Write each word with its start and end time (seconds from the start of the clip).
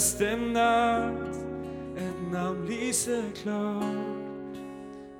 mörkaste 0.00 0.36
natt 0.36 1.36
ett 1.96 2.32
namn 2.32 2.66
lyser 2.66 3.22
klart. 3.42 3.84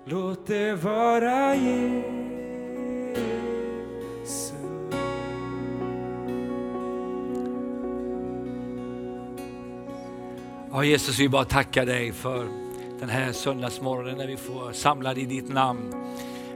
Låt 0.05 0.47
det 0.47 0.75
vara 0.75 1.55
Jesus. 1.57 2.43
Ja, 10.73 10.85
Jesus, 10.85 11.19
vi 11.19 11.29
bara 11.29 11.45
tackar 11.45 11.87
dig 11.87 12.13
för 12.13 12.49
den 13.01 13.09
här 13.09 13.33
söndagsmorgonen 13.33 14.17
när 14.19 14.27
vi 14.27 14.37
får 14.37 14.73
samla 14.73 15.15
i 15.15 15.25
ditt 15.25 15.49
namn. 15.49 15.95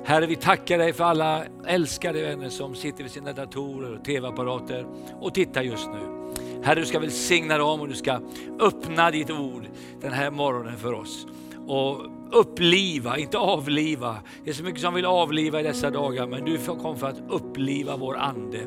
Herre, 0.05 0.27
vi 0.27 0.37
tackar 0.37 0.79
dig 0.79 0.93
för 0.93 1.05
alla 1.05 1.45
älskade 1.67 2.23
vänner 2.23 2.49
som 2.49 2.75
sitter 2.75 3.03
vid 3.03 3.13
sina 3.13 3.33
datorer 3.33 3.99
och 3.99 4.05
tv-apparater 4.05 4.87
och 5.21 5.35
tittar 5.35 5.63
just 5.63 5.87
nu. 5.87 6.24
Herre, 6.65 6.81
du 6.81 6.87
ska 6.87 6.99
välsigna 6.99 7.59
dem 7.59 7.81
och 7.81 7.89
du 7.89 7.95
ska 7.95 8.21
öppna 8.61 9.11
ditt 9.11 9.31
ord 9.31 9.67
den 10.01 10.13
här 10.13 10.31
morgonen 10.31 10.79
för 10.79 10.93
oss. 10.93 11.27
Och 11.67 12.01
uppliva, 12.33 13.19
inte 13.19 13.39
avliva. 13.39 14.17
Det 14.45 14.51
är 14.51 14.55
så 14.55 14.65
mycket 14.65 14.81
som 14.81 14.95
vill 14.95 15.07
avliva 15.07 15.61
i 15.61 15.63
dessa 15.63 15.91
dagar, 15.91 16.27
men 16.27 16.45
du 16.45 16.59
kom 16.59 16.97
för 16.97 17.09
att 17.09 17.23
uppliva 17.29 17.97
vår 17.97 18.17
ande 18.17 18.59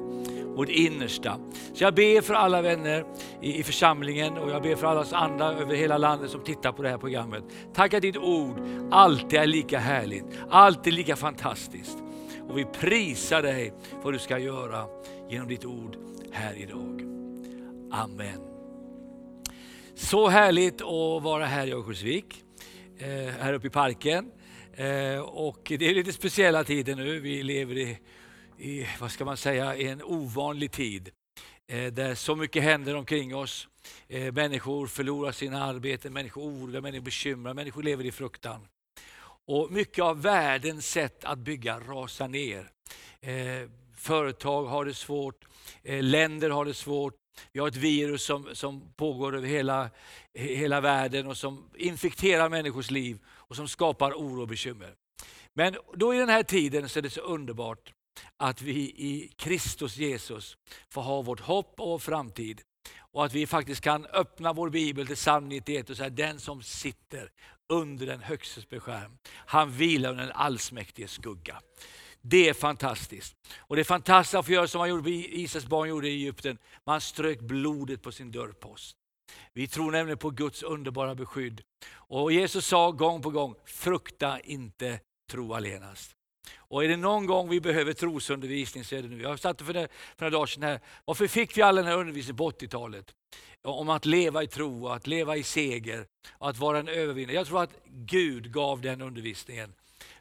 vårt 0.57 0.69
innersta. 0.69 1.39
Så 1.73 1.83
jag 1.83 1.93
ber 1.93 2.21
för 2.21 2.33
alla 2.33 2.61
vänner 2.61 3.05
i, 3.41 3.59
i 3.59 3.63
församlingen 3.63 4.37
och 4.37 4.49
jag 4.51 4.61
ber 4.61 4.75
för 4.75 4.87
alla 4.87 4.99
oss 4.99 5.13
andra 5.13 5.45
över 5.45 5.75
hela 5.75 5.97
landet 5.97 6.31
som 6.31 6.43
tittar 6.43 6.71
på 6.71 6.81
det 6.81 6.89
här 6.89 6.97
programmet. 6.97 7.43
Tack 7.73 7.93
att 7.93 8.01
ditt 8.01 8.17
ord 8.17 8.61
alltid 8.91 9.39
är 9.39 9.45
lika 9.45 9.79
härligt, 9.79 10.25
alltid 10.49 10.93
lika 10.93 11.15
fantastiskt. 11.15 11.97
Och 12.49 12.57
vi 12.57 12.65
prisar 12.65 13.41
dig 13.41 13.73
för 13.89 14.03
vad 14.03 14.13
du 14.13 14.19
ska 14.19 14.39
göra 14.39 14.85
genom 15.29 15.47
ditt 15.47 15.65
ord 15.65 15.97
här 16.31 16.53
idag. 16.57 17.16
Amen. 17.91 18.41
Så 19.95 20.27
härligt 20.27 20.81
att 20.81 21.23
vara 21.23 21.45
här 21.45 21.67
i 21.67 21.71
Örnsköldsvik, 21.71 22.43
eh, 22.97 23.07
här 23.09 23.53
uppe 23.53 23.67
i 23.67 23.69
parken. 23.69 24.31
Eh, 24.73 25.19
och 25.19 25.59
det 25.63 25.89
är 25.89 25.95
lite 25.95 26.13
speciella 26.13 26.63
tider 26.63 26.95
nu. 26.95 27.19
Vi 27.19 27.43
lever 27.43 27.77
i 27.77 27.99
i, 28.59 28.87
vad 28.99 29.11
ska 29.11 29.25
man 29.25 29.37
säga, 29.37 29.75
en 29.75 30.03
ovanlig 30.03 30.71
tid 30.71 31.09
eh, 31.67 31.93
där 31.93 32.15
så 32.15 32.35
mycket 32.35 32.63
händer 32.63 32.95
omkring 32.95 33.35
oss. 33.35 33.67
Människor 34.33 34.87
förlorar 34.87 35.31
sina 35.31 35.63
arbeten, 35.63 36.13
människor 36.13 36.41
oroar, 36.41 36.81
människor 36.81 37.05
bekymrar, 37.05 37.53
människor 37.53 37.83
lever 37.83 38.05
i 38.05 38.11
fruktan. 38.11 38.67
Och 39.45 39.71
Mycket 39.71 40.03
av 40.03 40.21
världens 40.21 40.91
sätt 40.91 41.25
att 41.25 41.39
bygga 41.39 41.79
rasar 41.79 42.27
ner. 42.27 42.69
Företag 43.95 44.65
har 44.65 44.85
det 44.85 44.93
svårt, 44.93 45.45
länder 45.83 46.49
har 46.49 46.65
det 46.65 46.73
svårt. 46.73 47.13
Vi 47.51 47.59
har 47.59 47.67
ett 47.67 47.75
virus 47.75 48.23
som, 48.23 48.49
som 48.53 48.93
pågår 48.95 49.35
över 49.35 49.47
hela, 49.47 49.89
hela 50.33 50.81
världen 50.81 51.27
och 51.27 51.37
som 51.37 51.69
infekterar 51.75 52.49
människors 52.49 52.91
liv 52.91 53.19
och 53.27 53.55
som 53.55 53.67
skapar 53.67 54.11
oro 54.11 54.41
och 54.41 54.47
bekymmer. 54.47 54.93
Men 55.53 55.75
då 55.93 56.13
i 56.13 56.17
den 56.17 56.29
här 56.29 56.43
tiden 56.43 56.89
så 56.89 56.99
är 56.99 57.03
det 57.03 57.09
så 57.09 57.21
underbart 57.21 57.93
att 58.37 58.61
vi 58.61 58.79
i 58.79 59.33
Kristus 59.35 59.97
Jesus 59.97 60.57
får 60.89 61.01
ha 61.01 61.21
vårt 61.21 61.39
hopp 61.39 61.79
och 61.79 61.87
vår 61.87 61.99
framtid. 61.99 62.61
Och 62.97 63.25
att 63.25 63.33
vi 63.33 63.47
faktiskt 63.47 63.81
kan 63.81 64.05
öppna 64.05 64.53
vår 64.53 64.69
bibel 64.69 65.07
till 65.07 65.15
psalm 65.15 65.49
91 65.49 65.89
och 65.89 65.97
säga 65.97 66.09
den 66.09 66.39
som 66.39 66.63
sitter 66.63 67.31
under 67.69 68.05
den 68.05 68.19
högstes 68.19 68.69
beskärm, 68.69 69.17
han 69.27 69.71
vilar 69.71 70.09
under 70.09 70.23
den 70.23 70.35
allsmäktiges 70.35 71.11
skugga. 71.11 71.61
Det 72.29 72.49
är 72.49 72.53
fantastiskt. 72.53 73.35
Och 73.57 73.75
Det 73.75 73.81
är 73.81 73.83
fantastiskt 73.83 74.35
att 74.35 74.45
få 74.45 74.51
göra 74.51 74.67
som 74.67 74.79
man 74.79 74.89
gjorde, 74.89 75.09
Israels 75.09 75.67
barn 75.67 75.89
gjorde 75.89 76.09
i 76.09 76.13
Egypten. 76.13 76.57
Man 76.85 77.01
strök 77.01 77.39
blodet 77.39 78.01
på 78.01 78.11
sin 78.11 78.31
dörrpost. 78.31 78.95
Vi 79.53 79.67
tror 79.67 79.91
nämligen 79.91 80.17
på 80.17 80.29
Guds 80.29 80.63
underbara 80.63 81.15
beskydd. 81.15 81.61
Och 81.89 82.31
Jesus 82.31 82.65
sa 82.65 82.91
gång 82.91 83.21
på 83.21 83.29
gång, 83.29 83.55
frukta 83.65 84.39
inte, 84.39 84.99
tro 85.31 85.53
allenast. 85.53 86.11
Och 86.57 86.83
är 86.83 86.87
det 86.87 86.97
någon 86.97 87.25
gång 87.25 87.49
vi 87.49 87.61
behöver 87.61 87.93
trosundervisning 87.93 88.83
så 88.83 88.95
är 88.95 89.01
det 89.01 89.07
nu. 89.07 89.21
Jag 89.21 89.39
satt 89.39 89.61
för, 89.61 89.73
det, 89.73 89.87
för 90.17 90.25
några 90.25 90.37
dagar 90.37 90.45
sedan 90.45 90.63
här, 90.63 90.79
varför 91.05 91.27
fick 91.27 91.57
vi 91.57 91.61
all 91.61 91.75
den 91.75 91.85
här 91.85 91.97
undervisningen 91.97 92.37
på 92.37 92.51
80-talet? 92.51 93.13
Om 93.61 93.89
att 93.89 94.05
leva 94.05 94.43
i 94.43 94.47
tro, 94.47 94.87
att 94.87 95.07
leva 95.07 95.37
i 95.37 95.43
seger, 95.43 96.05
och 96.31 96.49
att 96.49 96.57
vara 96.57 96.79
en 96.79 96.87
övervinnare. 96.87 97.35
Jag 97.35 97.47
tror 97.47 97.63
att 97.63 97.73
Gud 97.85 98.51
gav 98.51 98.81
den 98.81 99.01
undervisningen 99.01 99.73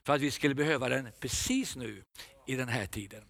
för 0.06 0.12
att 0.12 0.20
vi 0.20 0.30
skulle 0.30 0.54
behöva 0.54 0.88
den 0.88 1.08
precis 1.20 1.76
nu 1.76 2.02
i 2.46 2.54
den 2.54 2.68
här 2.68 2.86
tiden. 2.86 3.22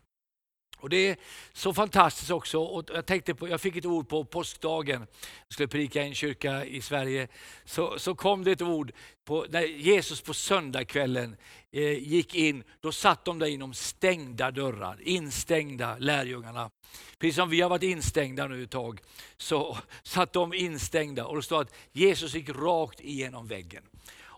Och 0.79 0.91
Det 0.91 1.09
är 1.09 1.17
så 1.53 1.75
fantastiskt 1.75 2.31
också. 2.31 2.59
Och 2.59 2.85
jag, 2.95 3.07
tänkte 3.07 3.35
på, 3.35 3.49
jag 3.49 3.61
fick 3.61 3.77
ett 3.77 3.87
ord 3.87 4.09
på 4.09 4.25
påskdagen, 4.25 5.01
jag 5.47 5.53
skulle 5.53 5.69
prika 5.69 6.03
i 6.03 6.07
en 6.07 6.15
kyrka 6.15 6.65
i 6.65 6.81
Sverige. 6.81 7.29
Så, 7.65 7.99
så 7.99 8.15
kom 8.15 8.45
det 8.45 8.53
ett 8.53 8.63
ord, 8.63 8.93
på, 9.25 9.47
när 9.51 9.63
Jesus 9.63 10.21
på 10.21 10.35
söndagskvällen 10.35 11.37
eh, 11.73 11.99
gick 11.99 12.35
in, 12.35 12.65
då 12.81 12.93
satt 12.93 13.25
de 13.25 13.39
där 13.39 13.47
inom 13.47 13.75
stängda 13.75 14.51
dörrar, 14.51 14.99
instängda 15.03 15.97
lärjungarna. 15.99 16.71
Precis 17.19 17.37
som 17.37 17.51
vi 17.51 17.61
har 17.61 17.71
varit 17.71 17.83
instängda 17.83 18.47
nu 18.47 18.63
ett 18.63 18.71
tag, 18.71 19.01
så 19.37 19.79
satt 20.03 20.33
de 20.33 20.55
instängda 20.55 21.27
och 21.27 21.37
det 21.37 21.43
står 21.43 21.61
att 21.61 21.75
Jesus 21.93 22.35
gick 22.35 22.49
rakt 22.49 23.01
igenom 23.01 23.47
väggen. 23.47 23.83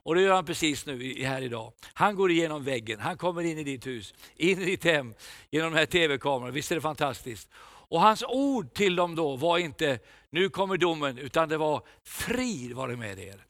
Och 0.09 0.15
det 0.15 0.23
gör 0.23 0.35
han 0.35 0.45
precis 0.45 0.87
nu 0.87 1.25
här 1.25 1.43
idag. 1.43 1.73
Han 1.95 2.17
går 2.17 2.31
igenom 2.31 2.65
väggen, 2.65 3.01
han 3.01 3.17
kommer 3.17 3.43
in 3.43 3.59
i 3.59 3.65
ditt 3.65 3.87
hus, 3.87 4.15
in 4.37 4.63
i 4.63 4.65
ditt 4.65 4.85
hem 4.85 5.15
genom 5.51 5.71
den 5.71 5.79
här 5.79 5.87
tv-kameran. 5.87 6.55
Visst 6.55 6.71
är 6.71 6.75
det 6.75 6.81
fantastiskt? 6.81 7.49
Och 7.65 8.01
hans 8.01 8.25
ord 8.29 8.75
till 8.75 8.97
dem 8.97 9.15
då 9.15 9.37
var 9.37 9.59
inte, 9.59 9.99
nu 10.31 10.49
kommer 10.49 10.77
domen, 10.77 11.19
utan 11.19 11.49
det 11.49 11.57
var 11.57 11.83
frid 12.05 12.73
var 12.73 12.89
det 12.89 12.97
med 12.97 13.19
er. 13.19 13.45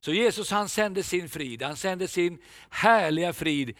Så 0.00 0.12
Jesus 0.12 0.50
han 0.50 0.68
sände 0.68 1.02
sin 1.02 1.28
frid, 1.28 1.62
han 1.62 1.76
sände 1.76 2.08
sin 2.08 2.38
härliga 2.70 3.32
frid 3.32 3.76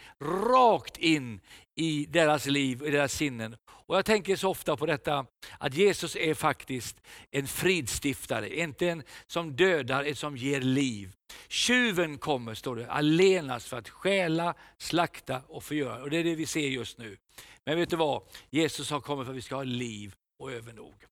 rakt 0.51 0.97
in 0.97 1.39
i 1.75 2.05
deras 2.09 2.45
liv, 2.45 2.83
i 2.85 2.91
deras 2.91 3.13
sinnen. 3.13 3.55
Och 3.91 3.97
Jag 3.97 4.05
tänker 4.05 4.35
så 4.35 4.49
ofta 4.49 4.77
på 4.77 4.85
detta 4.85 5.25
att 5.57 5.73
Jesus 5.73 6.15
är 6.15 6.33
faktiskt 6.33 7.01
en 7.31 7.47
fridstiftare, 7.47 8.59
inte 8.59 8.89
en 8.89 9.03
som 9.27 9.55
dödar, 9.55 10.03
en 10.03 10.15
som 10.15 10.37
ger 10.37 10.61
liv. 10.61 11.13
Tjuven 11.47 12.17
kommer, 12.17 12.53
står 12.53 12.75
det, 12.75 12.91
allenast 12.91 13.67
för 13.67 13.77
att 13.77 13.89
stjäla, 13.89 14.53
slakta 14.77 15.41
och 15.47 15.63
förgöra. 15.63 16.03
Och 16.03 16.09
det 16.09 16.17
är 16.17 16.23
det 16.23 16.35
vi 16.35 16.45
ser 16.45 16.67
just 16.67 16.97
nu. 16.97 17.17
Men 17.65 17.77
vet 17.77 17.89
du 17.89 17.95
vad? 17.95 18.23
Jesus 18.49 18.91
har 18.91 19.01
kommit 19.01 19.25
för 19.25 19.31
att 19.31 19.37
vi 19.37 19.41
ska 19.41 19.55
ha 19.55 19.63
liv 19.63 20.15
och 20.39 20.51
övernog. 20.51 21.05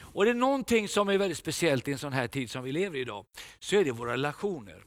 Och 0.00 0.24
det 0.24 0.30
är 0.30 0.34
någonting 0.34 0.88
som 0.88 1.08
är 1.08 1.18
väldigt 1.18 1.38
speciellt 1.38 1.88
i 1.88 1.92
en 1.92 1.98
sån 1.98 2.12
här 2.12 2.28
tid 2.28 2.50
som 2.50 2.64
vi 2.64 2.72
lever 2.72 2.98
i 2.98 3.00
idag, 3.00 3.26
så 3.58 3.76
är 3.76 3.84
det 3.84 3.92
våra 3.92 4.12
relationer. 4.12 4.84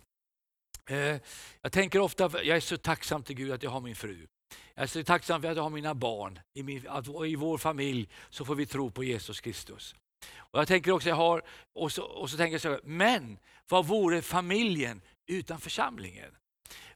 Eh, 0.89 1.17
jag 1.61 1.71
tänker 1.71 1.99
ofta, 1.99 2.43
jag 2.43 2.57
är 2.57 2.59
så 2.59 2.77
tacksam 2.77 3.23
till 3.23 3.35
Gud 3.35 3.51
att 3.51 3.63
jag 3.63 3.71
har 3.71 3.81
min 3.81 3.95
fru. 3.95 4.27
Jag 4.75 4.83
är 4.83 4.87
så 4.87 5.03
tacksam 5.03 5.41
för 5.41 5.49
att 5.49 5.55
jag 5.55 5.63
har 5.63 5.69
mina 5.69 5.95
barn. 5.95 6.39
I, 6.53 6.63
min, 6.63 6.87
att, 6.87 7.07
I 7.07 7.35
vår 7.35 7.57
familj 7.57 8.09
så 8.29 8.45
får 8.45 8.55
vi 8.55 8.65
tro 8.65 8.91
på 8.91 9.03
Jesus 9.03 9.41
Kristus. 9.41 9.95
Och 10.37 10.59
Jag 10.59 10.67
tänker 10.67 10.91
också, 10.91 11.09
jag 11.09 11.15
har, 11.15 11.41
och 11.73 11.91
så, 11.91 12.03
och 12.03 12.29
så 12.29 12.37
tänker 12.37 12.53
jag 12.53 12.61
så 12.61 12.69
här, 12.69 12.79
men 12.83 13.37
vad 13.69 13.87
vore 13.87 14.21
familjen 14.21 15.01
utan 15.27 15.59
församlingen? 15.59 16.31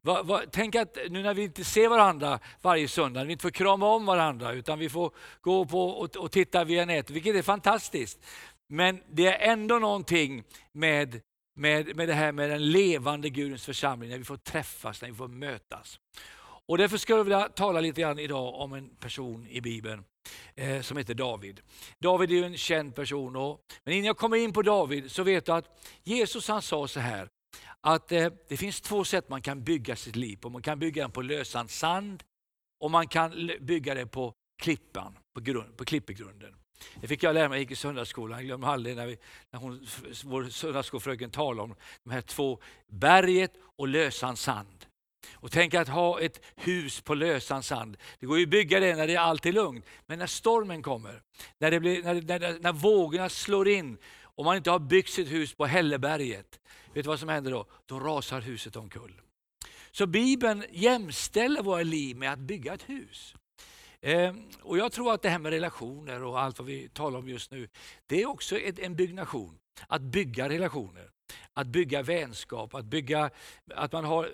Va, 0.01 0.24
va, 0.24 0.41
tänk 0.51 0.75
att 0.75 0.97
nu 1.09 1.24
när 1.24 1.33
vi 1.33 1.44
inte 1.44 1.63
ser 1.63 1.88
varandra 1.89 2.39
varje 2.62 2.88
söndag, 2.88 3.24
vi 3.24 3.31
inte 3.31 3.41
får 3.41 3.50
krama 3.50 3.88
om 3.88 4.06
varandra 4.06 4.51
utan 4.51 4.79
vi 4.79 4.89
får 4.89 5.12
gå 5.41 5.65
på 5.65 5.89
och, 5.89 6.15
och 6.15 6.31
titta 6.31 6.63
via 6.63 6.85
nätet, 6.85 7.09
vilket 7.09 7.35
är 7.35 7.41
fantastiskt. 7.41 8.25
Men 8.68 9.01
det 9.09 9.27
är 9.27 9.51
ändå 9.51 9.79
någonting 9.79 10.44
med, 10.71 11.21
med, 11.56 11.95
med 11.95 12.07
det 12.07 12.13
här 12.13 12.31
med 12.31 12.50
den 12.50 12.71
levande 12.71 13.29
Gudens 13.29 13.65
församling, 13.65 14.09
när 14.09 14.18
vi 14.18 14.24
får 14.24 14.38
träffas, 14.38 15.01
när 15.01 15.09
vi 15.09 15.15
får 15.15 15.27
mötas. 15.27 16.00
Och 16.67 16.77
Därför 16.77 16.97
skulle 16.97 17.19
jag 17.19 17.23
vilja 17.23 17.50
tala 17.50 17.79
lite 17.81 18.01
grann 18.01 18.19
idag 18.19 18.56
om 18.56 18.73
en 18.73 18.89
person 18.89 19.47
i 19.47 19.62
Bibeln 19.62 20.03
eh, 20.56 20.81
som 20.81 20.97
heter 20.97 21.13
David. 21.13 21.62
David 22.00 22.31
är 22.31 22.44
en 22.44 22.57
känd 22.57 22.95
person. 22.95 23.35
Och, 23.35 23.62
men 23.83 23.94
innan 23.94 24.06
jag 24.06 24.17
kommer 24.17 24.38
in 24.38 24.53
på 24.53 24.62
David 24.62 25.12
så 25.12 25.23
vet 25.23 25.45
du 25.45 25.51
att 25.51 25.79
Jesus 26.03 26.47
han 26.47 26.62
sa 26.62 26.88
så 26.88 27.00
här 27.00 27.29
att 27.81 28.12
eh, 28.12 28.27
det 28.47 28.57
finns 28.57 28.81
två 28.81 29.03
sätt 29.03 29.29
man 29.29 29.41
kan 29.41 29.63
bygga 29.63 29.95
sitt 29.95 30.15
liv 30.15 30.38
på. 30.38 30.50
Man 30.50 30.62
kan 30.62 30.79
bygga 30.79 31.03
den 31.03 31.12
på 31.12 31.21
lösan 31.21 31.67
sand 31.67 32.23
och 32.79 32.91
man 32.91 33.07
kan 33.07 33.51
bygga 33.62 33.94
det 33.94 34.06
på 34.06 34.33
klippan, 34.62 35.17
på, 35.33 35.41
grund, 35.41 35.77
på 35.77 35.85
klippegrunden. 35.85 36.56
Det 37.01 37.07
fick 37.07 37.23
jag 37.23 37.33
lära 37.33 37.50
mig 37.50 37.71
i 37.71 37.75
söndagsskolan. 37.75 38.38
Jag 38.38 38.45
glömmer 38.45 38.67
aldrig 38.67 38.95
när, 38.95 39.06
vi, 39.06 39.17
när 39.51 39.59
hon, 39.59 39.88
vår 40.23 40.44
söndagsskolfröken 40.44 41.31
talade 41.31 41.62
om 41.62 41.75
de 42.03 42.09
här 42.12 42.21
två, 42.21 42.59
berget 42.88 43.53
och 43.75 43.88
lösan 43.88 44.38
sand. 44.38 44.85
Och 45.33 45.51
tänk 45.51 45.74
att 45.74 45.88
ha 45.88 46.19
ett 46.22 46.45
hus 46.56 47.01
på 47.01 47.13
lösan 47.13 47.63
sand. 47.63 47.98
Det 48.19 48.25
går 48.25 48.38
ju 48.38 48.44
att 48.44 48.50
bygga 48.50 48.80
det 48.80 48.95
när 48.95 49.07
det 49.07 49.16
är 49.16 49.19
alltid 49.19 49.54
lugnt. 49.54 49.86
Men 50.06 50.19
när 50.19 50.27
stormen 50.27 50.83
kommer, 50.83 51.22
när, 51.57 51.72
det 51.72 51.80
blir, 51.80 52.04
när, 52.04 52.39
när, 52.39 52.60
när 52.60 52.74
vågorna 52.74 53.30
slår 53.30 53.68
in 53.68 53.98
och 54.22 54.45
man 54.45 54.57
inte 54.57 54.72
har 54.72 54.80
byggt 54.80 55.10
sitt 55.10 55.31
hus 55.31 55.54
på 55.54 55.66
Hälleberget, 55.66 56.60
vet 56.94 57.04
du 57.04 57.10
vad 57.10 57.19
som 57.19 57.30
händer 57.30 57.51
då? 57.51 57.66
Då 57.86 58.00
rasar 58.00 58.42
huset 58.42 58.75
omkull. 58.75 59.22
Så 59.92 60.07
Bibeln 60.07 60.66
jämställer 60.72 61.62
våra 61.62 61.83
liv 61.83 62.18
med 62.18 62.33
att 62.33 62.39
bygga 62.39 62.74
ett 62.74 62.89
hus. 62.89 63.36
Ehm, 64.01 64.50
och 64.62 64.77
Jag 64.77 64.92
tror 64.92 65.13
att 65.13 65.22
det 65.22 65.30
här 65.30 65.39
med 65.39 65.51
relationer 65.51 66.24
och 66.24 66.42
allt 66.42 66.60
vad 66.60 66.68
vi 66.68 66.89
talar 66.89 67.19
om 67.19 67.30
just 67.30 67.51
nu, 67.51 67.68
det 68.06 68.22
är 68.22 68.25
också 68.25 68.60
en 68.60 68.95
byggnation. 68.95 69.57
Att 69.88 70.01
bygga 70.01 70.50
relationer, 70.50 71.10
att 71.54 71.68
bygga 71.68 72.01
vänskap, 72.01 72.75
att 72.75 72.86
bygga 72.86 73.30
att 73.75 73.92
man 73.92 74.06
har 74.06 74.31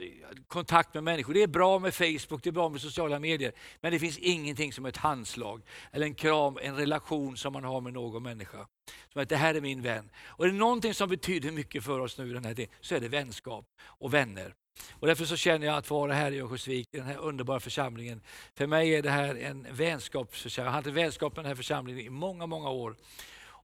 kontakt 0.48 0.94
med 0.94 1.04
människor. 1.04 1.34
Det 1.34 1.44
är 1.44 1.48
bra 1.48 1.80
med 1.80 1.94
Facebook, 1.94 2.44
det 2.44 2.50
är 2.50 2.52
bra 2.52 2.70
med 2.70 2.82
sociala 2.82 3.20
medier, 3.20 3.52
men 3.82 3.92
det 3.92 4.00
finns 4.00 4.18
ingenting 4.18 4.74
som 4.74 4.86
ett 4.86 4.98
handslag, 4.98 5.62
eller 5.92 6.06
en 6.06 6.16
kram, 6.16 6.58
en 6.62 6.76
relation 6.76 7.38
som 7.38 7.54
man 7.54 7.64
har 7.64 7.82
med 7.82 7.94
någon 7.94 8.24
människa. 8.24 8.68
Som 9.14 9.22
att 9.22 9.30
det 9.30 9.36
här 9.36 9.56
är 9.56 9.62
min 9.62 9.82
vän. 9.82 10.10
Och 10.24 10.46
är 10.46 10.50
det 10.50 10.56
någonting 10.56 10.94
som 10.94 11.10
betyder 11.10 11.52
mycket 11.52 11.84
för 11.84 12.00
oss 12.00 12.18
nu 12.18 12.30
i 12.30 12.34
den 12.34 12.46
här 12.46 12.54
tiden, 12.54 12.74
så 12.82 12.96
är 12.96 13.00
det 13.00 13.08
vänskap 13.08 13.66
och 13.86 14.14
vänner. 14.14 14.54
Och 14.92 15.08
därför 15.08 15.26
så 15.26 15.36
känner 15.36 15.68
jag 15.68 15.78
att 15.78 15.88
få 15.88 16.00
vara 16.00 16.14
här 16.14 16.32
i 16.32 16.40
Örnsköldsvik, 16.40 16.88
i 16.92 16.98
den 16.98 17.06
här 17.08 17.18
underbara 17.18 17.60
församlingen. 17.60 18.22
För 18.56 18.68
mig 18.68 18.96
är 18.96 19.02
det 19.02 19.10
här 19.10 19.36
en 19.36 19.68
vänskapsförsamling. 19.72 20.66
Jag 20.66 20.72
har 20.72 20.76
haft 20.76 20.88
vänskap 20.88 21.36
med 21.36 21.46
den 21.46 21.50
här 21.50 21.56
församlingen 21.56 22.06
i 22.06 22.10
många, 22.10 22.46
många 22.46 22.70
år. 22.70 22.96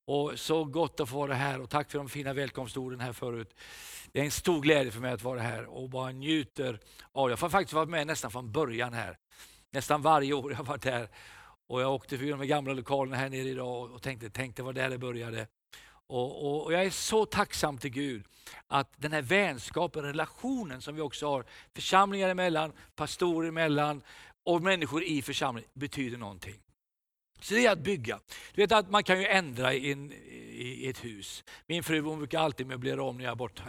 Och 0.08 0.40
Så 0.40 0.64
gott 0.64 1.00
att 1.00 1.10
få 1.10 1.18
vara 1.18 1.34
här 1.34 1.62
och 1.62 1.70
tack 1.70 1.92
för 1.92 1.98
de 1.98 2.10
fina 2.10 2.34
välkomstorden 2.34 3.00
här 3.00 3.14
förut. 3.14 3.56
Det 4.12 4.20
är 4.20 4.24
en 4.24 4.32
stor 4.32 4.62
glädje 4.62 4.92
för 4.92 5.00
mig 5.00 5.12
att 5.12 5.24
vara 5.24 5.40
här 5.40 5.66
och 5.66 5.90
bara 5.90 6.12
njuter 6.12 6.80
av. 7.12 7.30
Jag 7.30 7.38
har 7.38 7.50
faktiskt 7.50 7.74
varit 7.74 7.90
med 7.90 8.08
nästan 8.08 8.32
från 8.32 8.52
början 8.52 8.94
här. 8.94 9.18
Nästan 9.72 10.02
varje 10.02 10.34
år 10.34 10.52
jag 10.52 10.58
har 10.58 10.64
varit 10.64 10.86
här. 10.86 11.10
Och 11.68 11.82
jag 11.82 11.94
åkte 11.94 12.18
förbi 12.18 12.32
de 12.32 12.48
gamla 12.48 12.74
lokalerna 12.74 13.18
här 13.18 13.30
nere 13.30 13.50
idag 13.50 13.92
och 13.92 14.02
tänkte, 14.02 14.30
tänkte 14.30 14.64
var 14.64 14.74
där 14.74 14.90
det 14.90 14.98
började. 14.98 15.48
Och, 16.08 16.46
och, 16.46 16.66
och, 16.66 16.74
Jag 16.74 16.86
är 16.86 16.90
så 16.90 17.26
tacksam 17.26 17.78
till 17.78 17.92
Gud 17.92 18.26
att 18.68 18.94
den 18.98 19.12
här 19.12 19.22
vänskapen, 19.22 20.04
relationen 20.04 20.82
som 20.82 20.96
vi 20.96 21.02
också 21.02 21.28
har 21.30 21.46
församlingar 21.76 22.30
emellan, 22.30 22.74
pastorer 22.96 23.50
emellan 23.50 24.02
och 24.46 24.62
människor 24.62 25.04
i 25.04 25.22
församlingen 25.22 25.70
betyder 25.74 26.18
någonting. 26.18 26.62
Så 27.42 27.54
det 27.54 27.66
är 27.66 27.72
att 27.72 27.80
bygga. 27.80 28.20
Du 28.54 28.62
vet 28.62 28.72
att 28.72 28.90
man 28.90 29.04
kan 29.04 29.20
ju 29.20 29.26
ändra 29.26 29.74
i, 29.74 29.92
i 30.52 30.90
ett 30.90 31.06
hus. 31.06 31.44
Min 31.68 31.84
fru 31.84 32.02
hon 32.02 32.18
brukar 32.18 32.40
alltid 32.40 32.68
möblera 32.68 33.04
om 33.04 33.18
när 33.18 33.24
jag 33.24 33.32
är 33.32 33.36
borta. 33.36 33.64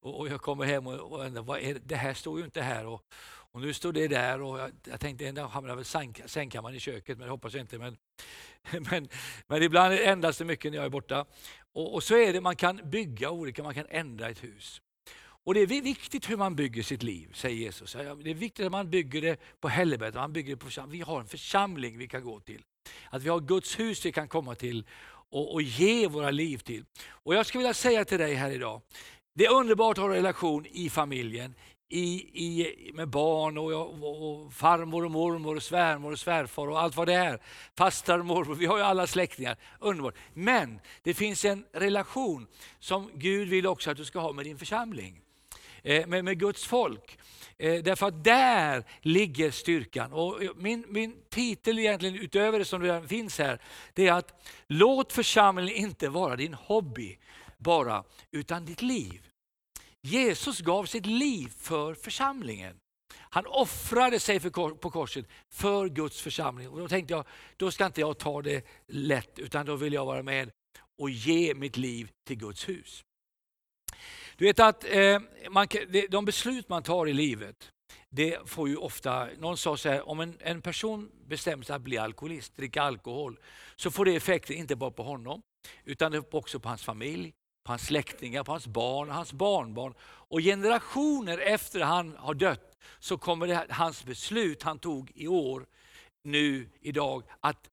Och, 0.00 0.20
och 0.20 0.28
jag 0.28 0.40
kommer 0.40 0.64
hem 0.64 0.86
och, 0.86 1.12
och 1.12 1.24
ändrar, 1.24 1.42
vad 1.42 1.60
är 1.60 1.74
det? 1.74 1.80
det 1.84 1.96
här 1.96 2.14
står 2.14 2.38
ju 2.38 2.44
inte 2.44 2.62
här. 2.62 2.86
Och, 2.86 3.02
och 3.54 3.60
nu 3.60 3.72
står 3.72 3.92
det 3.92 4.08
där 4.08 4.42
och 4.42 4.58
jag, 4.58 4.70
jag 4.84 5.00
tänkte 5.00 5.44
att 5.44 5.50
hamnar 5.50 5.76
väl 5.76 6.10
sängkammaren 6.28 6.76
i 6.76 6.80
köket, 6.80 7.18
men 7.18 7.26
det 7.26 7.30
hoppas 7.30 7.54
jag 7.54 7.60
inte. 7.60 7.78
Men, 7.78 7.96
men, 8.90 9.08
men 9.46 9.62
ibland 9.62 9.94
ändras 9.94 10.38
det 10.38 10.44
mycket 10.44 10.72
när 10.72 10.78
jag 10.78 10.84
är 10.84 10.90
borta. 10.90 11.26
Och, 11.72 11.94
och, 11.94 12.02
så 12.02 12.16
är 12.16 12.32
det, 12.32 12.40
man 12.40 12.56
kan 12.56 12.80
bygga 12.90 13.30
olika, 13.30 13.62
man 13.62 13.74
kan 13.74 13.86
ändra 13.88 14.28
ett 14.28 14.44
hus. 14.44 14.80
Och 15.16 15.54
Det 15.54 15.60
är 15.60 15.66
viktigt 15.66 16.30
hur 16.30 16.36
man 16.36 16.56
bygger 16.56 16.82
sitt 16.82 17.02
liv, 17.02 17.32
säger 17.34 17.56
Jesus. 17.56 17.92
Det 17.92 18.30
är 18.30 18.34
viktigt 18.34 18.66
att 18.66 18.72
man 18.72 18.90
bygger 18.90 19.22
det 19.22 19.40
på 19.60 19.68
helvetet, 19.68 20.14
man 20.14 20.32
bygger 20.32 20.56
det 20.56 20.56
på 20.56 20.86
Vi 20.86 21.00
har 21.00 21.20
en 21.20 21.26
församling 21.26 21.98
vi 21.98 22.08
kan 22.08 22.24
gå 22.24 22.40
till. 22.40 22.62
Att 23.10 23.22
vi 23.22 23.28
har 23.28 23.40
Guds 23.40 23.78
hus 23.78 24.06
vi 24.06 24.12
kan 24.12 24.28
komma 24.28 24.54
till 24.54 24.86
och, 25.30 25.54
och 25.54 25.62
ge 25.62 26.06
våra 26.06 26.30
liv 26.30 26.58
till. 26.58 26.84
Och 27.08 27.34
Jag 27.34 27.46
skulle 27.46 27.58
vilja 27.58 27.74
säga 27.74 28.04
till 28.04 28.18
dig 28.18 28.34
här 28.34 28.50
idag, 28.50 28.82
det 29.34 29.46
är 29.46 29.52
underbart 29.52 29.98
att 29.98 30.04
ha 30.04 30.10
en 30.10 30.16
relation 30.16 30.66
i 30.66 30.90
familjen, 30.90 31.54
i, 31.88 32.04
i, 32.44 32.92
med 32.94 33.08
barn 33.08 33.58
och, 33.58 33.72
och, 33.72 34.42
och, 34.44 34.52
farmor 34.52 35.04
och 35.04 35.10
mormor 35.10 35.56
och 35.56 35.62
svärmor 35.62 36.12
och 36.12 36.18
svärfar 36.18 36.68
och 36.68 36.80
allt 36.80 36.96
vad 36.96 37.08
det 37.08 37.14
är. 37.14 37.40
Fastar 37.76 38.18
och 38.18 38.26
mormor, 38.26 38.54
vi 38.54 38.66
har 38.66 38.76
ju 38.76 38.82
alla 38.82 39.06
släktingar. 39.06 39.56
Underbart. 39.78 40.14
Men 40.32 40.80
det 41.02 41.14
finns 41.14 41.44
en 41.44 41.64
relation 41.72 42.46
som 42.78 43.10
Gud 43.14 43.48
vill 43.48 43.66
också 43.66 43.90
att 43.90 43.96
du 43.96 44.04
ska 44.04 44.18
ha 44.18 44.32
med 44.32 44.44
din 44.44 44.58
församling. 44.58 45.23
Eh, 45.84 46.06
med, 46.06 46.24
med 46.24 46.38
Guds 46.38 46.64
folk. 46.64 47.18
Eh, 47.58 47.82
därför 47.82 48.06
att 48.06 48.24
där 48.24 48.84
ligger 49.00 49.50
styrkan. 49.50 50.12
Och 50.12 50.40
min, 50.56 50.84
min 50.88 51.16
titel 51.28 51.78
egentligen, 51.78 52.14
utöver 52.14 52.58
det 52.58 52.64
som 52.64 52.82
redan 52.82 53.08
finns 53.08 53.38
här, 53.38 53.60
det 53.94 54.06
är 54.06 54.12
att 54.12 54.42
låt 54.66 55.12
församlingen 55.12 55.82
inte 55.82 56.08
vara 56.08 56.36
din 56.36 56.54
hobby 56.54 57.18
bara, 57.58 58.04
utan 58.30 58.64
ditt 58.64 58.82
liv. 58.82 59.28
Jesus 60.02 60.60
gav 60.60 60.84
sitt 60.84 61.06
liv 61.06 61.48
för 61.60 61.94
församlingen. 61.94 62.76
Han 63.14 63.46
offrade 63.46 64.20
sig 64.20 64.40
för, 64.40 64.74
på 64.74 64.90
korset 64.90 65.26
för 65.50 65.88
Guds 65.88 66.20
församling. 66.20 66.68
Och 66.68 66.78
då 66.78 66.88
tänkte 66.88 67.14
jag, 67.14 67.26
då 67.56 67.70
ska 67.70 67.86
inte 67.86 68.00
jag 68.00 68.18
ta 68.18 68.42
det 68.42 68.66
lätt, 68.86 69.38
utan 69.38 69.66
då 69.66 69.76
vill 69.76 69.92
jag 69.92 70.04
vara 70.04 70.22
med 70.22 70.50
och 70.98 71.10
ge 71.10 71.54
mitt 71.54 71.76
liv 71.76 72.10
till 72.26 72.36
Guds 72.36 72.68
hus. 72.68 73.04
Du 74.36 74.44
vet 74.44 74.60
att 74.60 74.84
eh, 74.84 75.20
man, 75.50 75.66
de 76.10 76.24
beslut 76.24 76.68
man 76.68 76.82
tar 76.82 77.06
i 77.06 77.12
livet, 77.12 77.70
det 78.10 78.38
får 78.46 78.68
ju 78.68 78.76
ofta, 78.76 79.28
någon 79.38 79.56
sa 79.56 79.76
så 79.76 79.88
här, 79.88 80.08
om 80.08 80.20
en, 80.20 80.36
en 80.40 80.62
person 80.62 81.10
bestämmer 81.26 81.64
sig 81.64 81.76
att 81.76 81.82
bli 81.82 81.98
alkoholist, 81.98 82.56
dricka 82.56 82.82
alkohol, 82.82 83.38
så 83.76 83.90
får 83.90 84.04
det 84.04 84.16
effekter 84.16 84.54
inte 84.54 84.76
bara 84.76 84.90
på 84.90 85.02
honom, 85.02 85.42
utan 85.84 86.24
också 86.30 86.60
på 86.60 86.68
hans 86.68 86.82
familj, 86.82 87.32
på 87.64 87.72
hans 87.72 87.86
släktingar, 87.86 88.44
på 88.44 88.52
hans 88.52 88.66
barn, 88.66 89.10
hans 89.10 89.32
barnbarn. 89.32 89.94
Och 90.02 90.40
generationer 90.40 91.38
efter 91.38 91.80
han 91.80 92.16
har 92.16 92.34
dött 92.34 92.78
så 92.98 93.18
kommer 93.18 93.46
det, 93.46 93.66
hans 93.70 94.04
beslut 94.04 94.62
han 94.62 94.78
tog 94.78 95.12
i 95.14 95.28
år, 95.28 95.66
nu, 96.24 96.68
idag, 96.80 97.22
att 97.40 97.68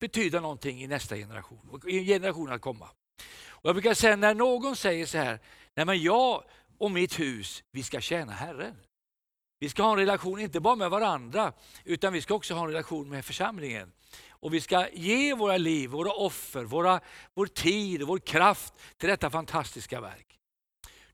betyda 0.00 0.40
någonting 0.40 0.82
i 0.82 0.86
nästa 0.86 1.16
generation, 1.16 1.68
och 1.70 1.88
i 1.88 2.06
generationen 2.06 2.54
att 2.54 2.60
komma. 2.60 2.88
Och 3.48 3.68
jag 3.68 3.74
brukar 3.74 3.94
säga 3.94 4.16
när 4.16 4.34
någon 4.34 4.76
säger 4.76 5.06
så 5.06 5.18
här, 5.18 5.38
nej 5.80 5.86
men 5.86 6.02
jag 6.02 6.44
och 6.78 6.90
mitt 6.90 7.20
hus, 7.20 7.64
vi 7.70 7.82
ska 7.82 8.00
tjäna 8.00 8.32
Herren. 8.32 8.76
Vi 9.58 9.68
ska 9.68 9.82
ha 9.82 9.92
en 9.92 9.98
relation 9.98 10.40
inte 10.40 10.60
bara 10.60 10.76
med 10.76 10.90
varandra, 10.90 11.52
utan 11.84 12.12
vi 12.12 12.22
ska 12.22 12.34
också 12.34 12.54
ha 12.54 12.64
en 12.64 12.70
relation 12.70 13.08
med 13.08 13.24
församlingen. 13.24 13.92
Och 14.28 14.54
vi 14.54 14.60
ska 14.60 14.88
ge 14.88 15.34
våra 15.34 15.56
liv, 15.56 15.90
våra 15.90 16.12
offer, 16.12 16.64
våra, 16.64 17.00
vår 17.34 17.46
tid 17.46 18.02
och 18.02 18.08
vår 18.08 18.18
kraft 18.18 18.74
till 18.96 19.08
detta 19.08 19.30
fantastiska 19.30 20.00
verk. 20.00 20.38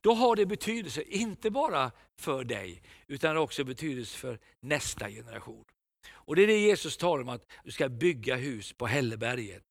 Då 0.00 0.14
har 0.14 0.37
det 0.37 0.46
betydelse, 0.46 1.02
inte 1.02 1.50
bara 1.50 1.90
för 2.18 2.44
dig, 2.44 2.82
utan 3.06 3.37
också 3.37 3.64
betydelse 3.64 4.18
för 4.18 4.38
nästa 4.61 5.08
generation. 5.08 5.64
Och 6.08 6.37
Det 6.37 6.42
är 6.42 6.46
det 6.46 6.58
Jesus 6.58 6.96
talar 6.96 7.23
om, 7.23 7.28
att 7.28 7.46
du 7.64 7.70
ska 7.70 7.88
bygga 7.88 8.37
hus 8.37 8.73
på 8.73 8.87
Hälleberget. 8.87 9.62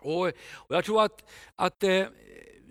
Och, 0.00 0.26
och 0.52 0.74
Jag 0.76 0.84
tror 0.84 1.02
att, 1.02 1.30
att 1.56 1.82
eh, 1.82 2.06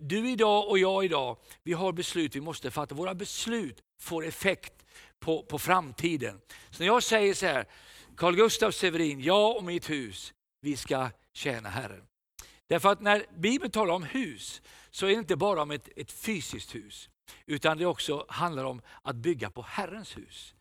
du 0.03 0.29
idag 0.29 0.69
och 0.69 0.79
jag 0.79 1.05
idag, 1.05 1.37
vi 1.63 1.73
har 1.73 1.91
beslut 1.91 2.35
vi 2.35 2.41
måste 2.41 2.71
fatta. 2.71 2.95
Våra 2.95 3.13
beslut 3.15 3.83
får 3.99 4.25
effekt 4.25 4.85
på, 5.19 5.43
på 5.43 5.59
framtiden. 5.59 6.41
Så 6.69 6.83
när 6.83 6.87
jag 6.87 7.03
säger 7.03 7.33
så 7.33 7.45
här, 7.45 7.65
Carl 8.17 8.35
Gustaf 8.35 8.75
Severin, 8.75 9.21
jag 9.21 9.57
och 9.57 9.63
mitt 9.63 9.89
hus, 9.89 10.33
vi 10.61 10.77
ska 10.77 11.09
tjäna 11.33 11.69
Herren. 11.69 12.03
Därför 12.67 12.91
att 12.91 13.01
när 13.01 13.25
Bibeln 13.37 13.71
talar 13.71 13.93
om 13.93 14.03
hus 14.03 14.61
så 14.91 15.05
är 15.05 15.09
det 15.09 15.15
inte 15.15 15.35
bara 15.35 15.61
om 15.61 15.71
ett, 15.71 15.89
ett 15.95 16.11
fysiskt 16.11 16.75
hus, 16.75 17.09
utan 17.45 17.77
det 17.77 17.85
också 17.85 18.25
handlar 18.29 18.63
om 18.63 18.81
att 19.01 19.15
bygga 19.15 19.49
på 19.49 19.61
Herrens 19.61 20.17
hus. 20.17 20.53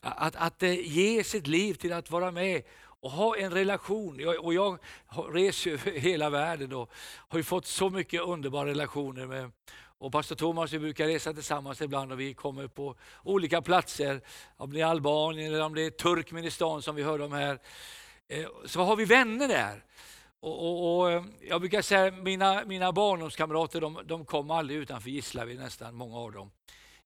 Att, 0.00 0.36
att 0.36 0.62
eh, 0.62 0.80
ge 0.80 1.24
sitt 1.24 1.46
liv 1.46 1.74
till 1.74 1.92
att 1.92 2.10
vara 2.10 2.30
med 2.30 2.62
och 3.00 3.10
ha 3.10 3.36
en 3.36 3.50
relation. 3.50 4.20
Jag, 4.20 4.44
och 4.44 4.54
jag 4.54 4.78
reser 5.32 5.70
över 5.70 5.92
hela 5.92 6.30
världen 6.30 6.72
och 6.72 6.90
har 7.28 7.38
ju 7.38 7.44
fått 7.44 7.66
så 7.66 7.90
mycket 7.90 8.22
underbara 8.22 8.68
relationer 8.68 9.26
med 9.26 9.50
och 10.00 10.12
pastor 10.12 10.36
Thomas, 10.36 10.72
vi 10.72 10.78
brukar 10.78 11.06
resa 11.06 11.32
tillsammans 11.32 11.80
ibland 11.80 12.12
och 12.12 12.20
vi 12.20 12.34
kommer 12.34 12.66
på 12.66 12.96
olika 13.24 13.62
platser, 13.62 14.20
om 14.56 14.72
det 14.72 14.80
är 14.80 14.84
Albanien 14.84 15.52
eller 15.52 15.64
om 15.64 15.74
det 15.74 15.82
är 15.82 15.90
Turkmenistan 15.90 16.82
som 16.82 16.96
vi 16.96 17.02
hörde 17.02 17.24
om 17.24 17.32
här. 17.32 17.58
Eh, 18.28 18.46
så 18.64 18.82
har 18.82 18.96
vi 18.96 19.04
vänner 19.04 19.48
där. 19.48 19.84
Och, 20.40 20.66
och, 20.66 20.98
och 20.98 21.12
eh, 21.12 21.24
jag 21.40 21.60
brukar 21.60 21.82
säga 21.82 22.10
mina, 22.10 22.64
mina 22.64 22.92
barndomskamrater 22.92 23.80
de, 23.80 24.00
de 24.04 24.24
kom 24.24 24.50
aldrig 24.50 24.78
utanför 24.78 25.10
Gislaved, 25.10 25.58
nästan 25.58 25.94
många 25.94 26.18
av 26.18 26.32
dem, 26.32 26.50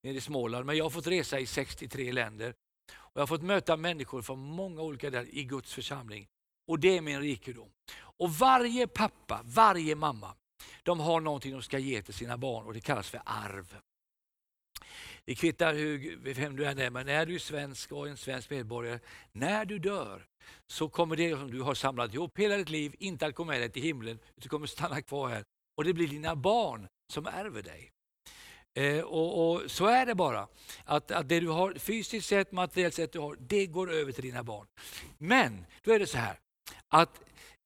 nere 0.03 0.15
i 0.15 0.21
Småland. 0.21 0.67
Men 0.67 0.77
jag 0.77 0.85
har 0.85 0.91
fått 0.91 1.07
resa 1.07 1.41
i 1.41 1.47
63 1.47 2.13
länder. 2.13 2.55
Och 2.93 3.13
jag 3.15 3.23
har 3.23 3.27
fått 3.27 3.43
möta 3.43 3.77
människor 3.77 4.23
från 4.23 4.39
många 4.39 4.83
olika 4.83 5.11
delar 5.11 5.35
i 5.35 5.45
Guds 5.45 5.75
församling. 5.75 6.27
Och 6.69 6.79
det 6.79 6.97
är 6.97 7.01
min 7.01 7.21
rikedom. 7.21 7.71
Och 7.97 8.35
varje 8.35 8.87
pappa, 8.87 9.41
varje 9.45 9.95
mamma 9.95 10.35
de 10.83 11.01
har 11.01 11.21
någonting 11.21 11.53
de 11.53 11.63
ska 11.63 11.79
ge 11.79 12.03
till 12.03 12.15
sina 12.15 12.39
barn 12.39 12.67
och 12.67 12.75
det 12.75 12.81
kallas 12.81 13.11
för 13.11 13.21
arv. 13.25 13.77
Det 15.25 15.35
kvittar 15.35 15.75
hur, 15.75 16.17
vem 16.35 16.57
du 16.57 16.67
än 16.67 16.79
är, 16.79 16.91
men 16.91 17.09
är 17.09 17.27
du 17.27 17.39
svensk 17.39 17.93
och 17.93 18.09
en 18.09 18.17
svensk 18.17 18.51
medborgare, 18.51 19.01
när 19.33 19.65
du 19.65 19.79
dör 19.79 20.27
så 20.67 20.89
kommer 20.89 21.17
det 21.17 21.37
som 21.37 21.51
du 21.51 21.61
har 21.61 21.75
samlat 21.75 22.15
ihop 22.15 22.39
hela 22.39 22.57
ditt 22.57 22.69
liv 22.69 22.95
inte 22.99 23.27
att 23.27 23.35
gå 23.35 23.45
med 23.45 23.61
dig 23.61 23.71
till 23.71 23.83
himlen, 23.83 24.19
utan 24.37 24.49
kommer 24.49 24.67
stanna 24.67 25.03
kvar 25.03 25.29
här. 25.29 25.45
Och 25.77 25.85
det 25.85 25.93
blir 25.93 26.09
dina 26.09 26.37
barn 26.37 26.89
som 27.13 27.27
ärver 27.27 27.63
dig. 27.63 27.94
Eh, 28.75 29.01
och, 29.01 29.53
och, 29.53 29.71
Så 29.71 29.87
är 29.87 30.07
det 30.07 30.15
bara. 30.15 30.49
Att, 30.85 31.11
att 31.11 31.29
det 31.29 31.41
du 31.41 31.49
har 31.49 31.75
fysiskt 31.75 32.29
sett, 32.29 32.53
materiellt 32.53 32.95
sett, 32.95 33.13
du 33.13 33.19
har, 33.19 33.37
det 33.41 33.67
går 33.67 33.93
över 33.93 34.13
till 34.13 34.25
dina 34.25 34.43
barn. 34.43 34.67
Men 35.19 35.67
då 35.83 35.93
är 35.93 35.99
det 35.99 36.07
så 36.07 36.19
här 36.19 36.39
att 36.89 37.21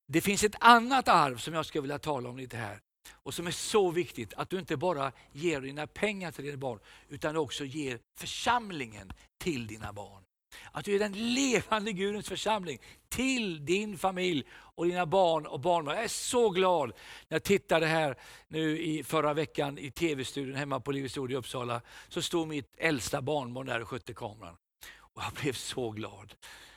det 0.09 0.21
finns 0.21 0.45
ett 0.45 0.57
annat 0.61 1.09
arv 1.09 1.37
som 1.37 1.55
jag 1.55 1.67
skulle 1.67 1.83
vilja 1.83 1.99
tala 1.99 2.29
om 2.29 2.37
lite 2.37 2.57
här 2.57 2.81
och 3.13 3.35
som 3.35 3.47
är 3.47 3.51
så 3.51 3.91
viktigt 3.91 4.35
att 4.35 4.51
du 4.51 4.59
inte 4.59 4.77
bara 4.77 5.13
ger 5.33 5.61
dina 5.61 5.87
pengar 5.87 6.33
till 6.33 6.45
dina 6.45 6.57
barn 6.57 6.79
utan 7.09 7.37
också 7.37 7.65
ger 7.65 7.99
församlingen 8.19 9.13
till 9.39 9.67
dina 9.67 9.93
barn. 9.93 10.23
Att 10.73 10.85
du 10.85 10.95
är 10.95 10.99
den 10.99 11.35
levande 11.35 11.93
Gudens 11.93 12.29
församling 12.29 12.79
till 13.09 13.65
din 13.65 13.99
familj 13.99 14.45
och 14.51 14.87
dina 14.87 15.07
barn 15.07 15.47
och 15.47 15.61
barnbarn. 15.61 15.95
Jag 15.97 16.05
är 16.05 16.09
så 16.09 16.51
glad 16.51 16.93
när 17.29 17.35
jag 17.35 17.43
tittade 17.43 17.87
här 17.87 18.17
nu 18.49 18.79
i 18.79 19.05
förra 19.05 19.35
veckan 19.35 19.79
i 19.79 19.91
tv-studion 19.91 20.57
hemma 20.57 20.81
på 20.81 20.93
Livets 20.93 21.17
Ord 21.17 21.33
i 21.33 21.35
Uppsala. 21.35 21.81
Så 22.09 22.23
stod 22.23 22.49
mitt 22.49 22.75
äldsta 22.77 23.23
barnbarn 23.23 23.67
där 23.67 23.83
och 23.83 23.89
skötte 23.89 24.15
kameran. 24.15 24.57
Och 24.97 25.23
jag 25.23 25.33
blev 25.33 25.53
så 25.53 25.91
glad. 25.91 26.35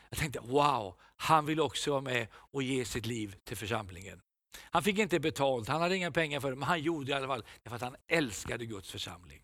Jag 0.10 0.20
tänkte 0.20 0.40
wow, 0.40 0.96
han 1.16 1.46
vill 1.46 1.60
också 1.60 1.92
vara 1.92 2.02
med 2.02 2.28
och 2.34 2.64
ge 2.64 2.86
sitt 2.86 3.06
liv 3.06 3.36
till 3.44 3.58
församlingen. 3.58 4.22
Han 4.62 4.84
fick 4.84 4.98
inte 5.00 5.20
betalt, 5.20 5.68
han 5.68 5.82
hade 5.82 5.96
inga 5.96 6.12
pengar 6.12 6.40
för 6.40 6.50
det, 6.50 6.56
men 6.56 6.68
han 6.68 6.82
gjorde 6.82 7.06
det 7.06 7.12
i 7.12 7.16
alla 7.16 7.28
fall 7.28 7.44
därför 7.64 7.76
att 7.76 7.82
han 7.82 7.96
älskade 8.08 8.66
Guds 8.66 8.92
församling. 8.92 9.42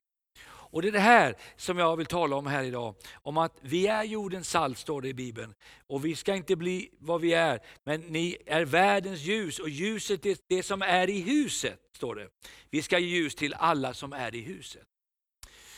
Och 0.71 0.81
Det 0.81 0.87
är 0.87 0.91
det 0.91 0.99
här 0.99 1.35
som 1.55 1.77
jag 1.77 1.97
vill 1.97 2.05
tala 2.05 2.35
om 2.35 2.47
här 2.47 2.63
idag. 2.63 2.95
Om 3.13 3.37
att 3.37 3.57
vi 3.61 3.87
är 3.87 4.03
jordens 4.03 4.49
salt, 4.49 4.77
står 4.77 5.01
det 5.01 5.07
i 5.07 5.13
Bibeln. 5.13 5.53
Och 5.87 6.05
vi 6.05 6.15
ska 6.15 6.35
inte 6.35 6.55
bli 6.55 6.89
vad 6.99 7.21
vi 7.21 7.33
är, 7.33 7.59
men 7.83 8.01
ni 8.01 8.37
är 8.45 8.65
världens 8.65 9.21
ljus 9.21 9.59
och 9.59 9.69
ljuset 9.69 10.25
är 10.25 10.37
det 10.47 10.63
som 10.63 10.81
är 10.81 11.09
i 11.09 11.21
huset, 11.21 11.79
står 11.95 12.15
det. 12.15 12.27
Vi 12.69 12.81
ska 12.81 12.99
ge 12.99 13.07
ljus 13.07 13.35
till 13.35 13.53
alla 13.53 13.93
som 13.93 14.13
är 14.13 14.35
i 14.35 14.41
huset. 14.41 14.87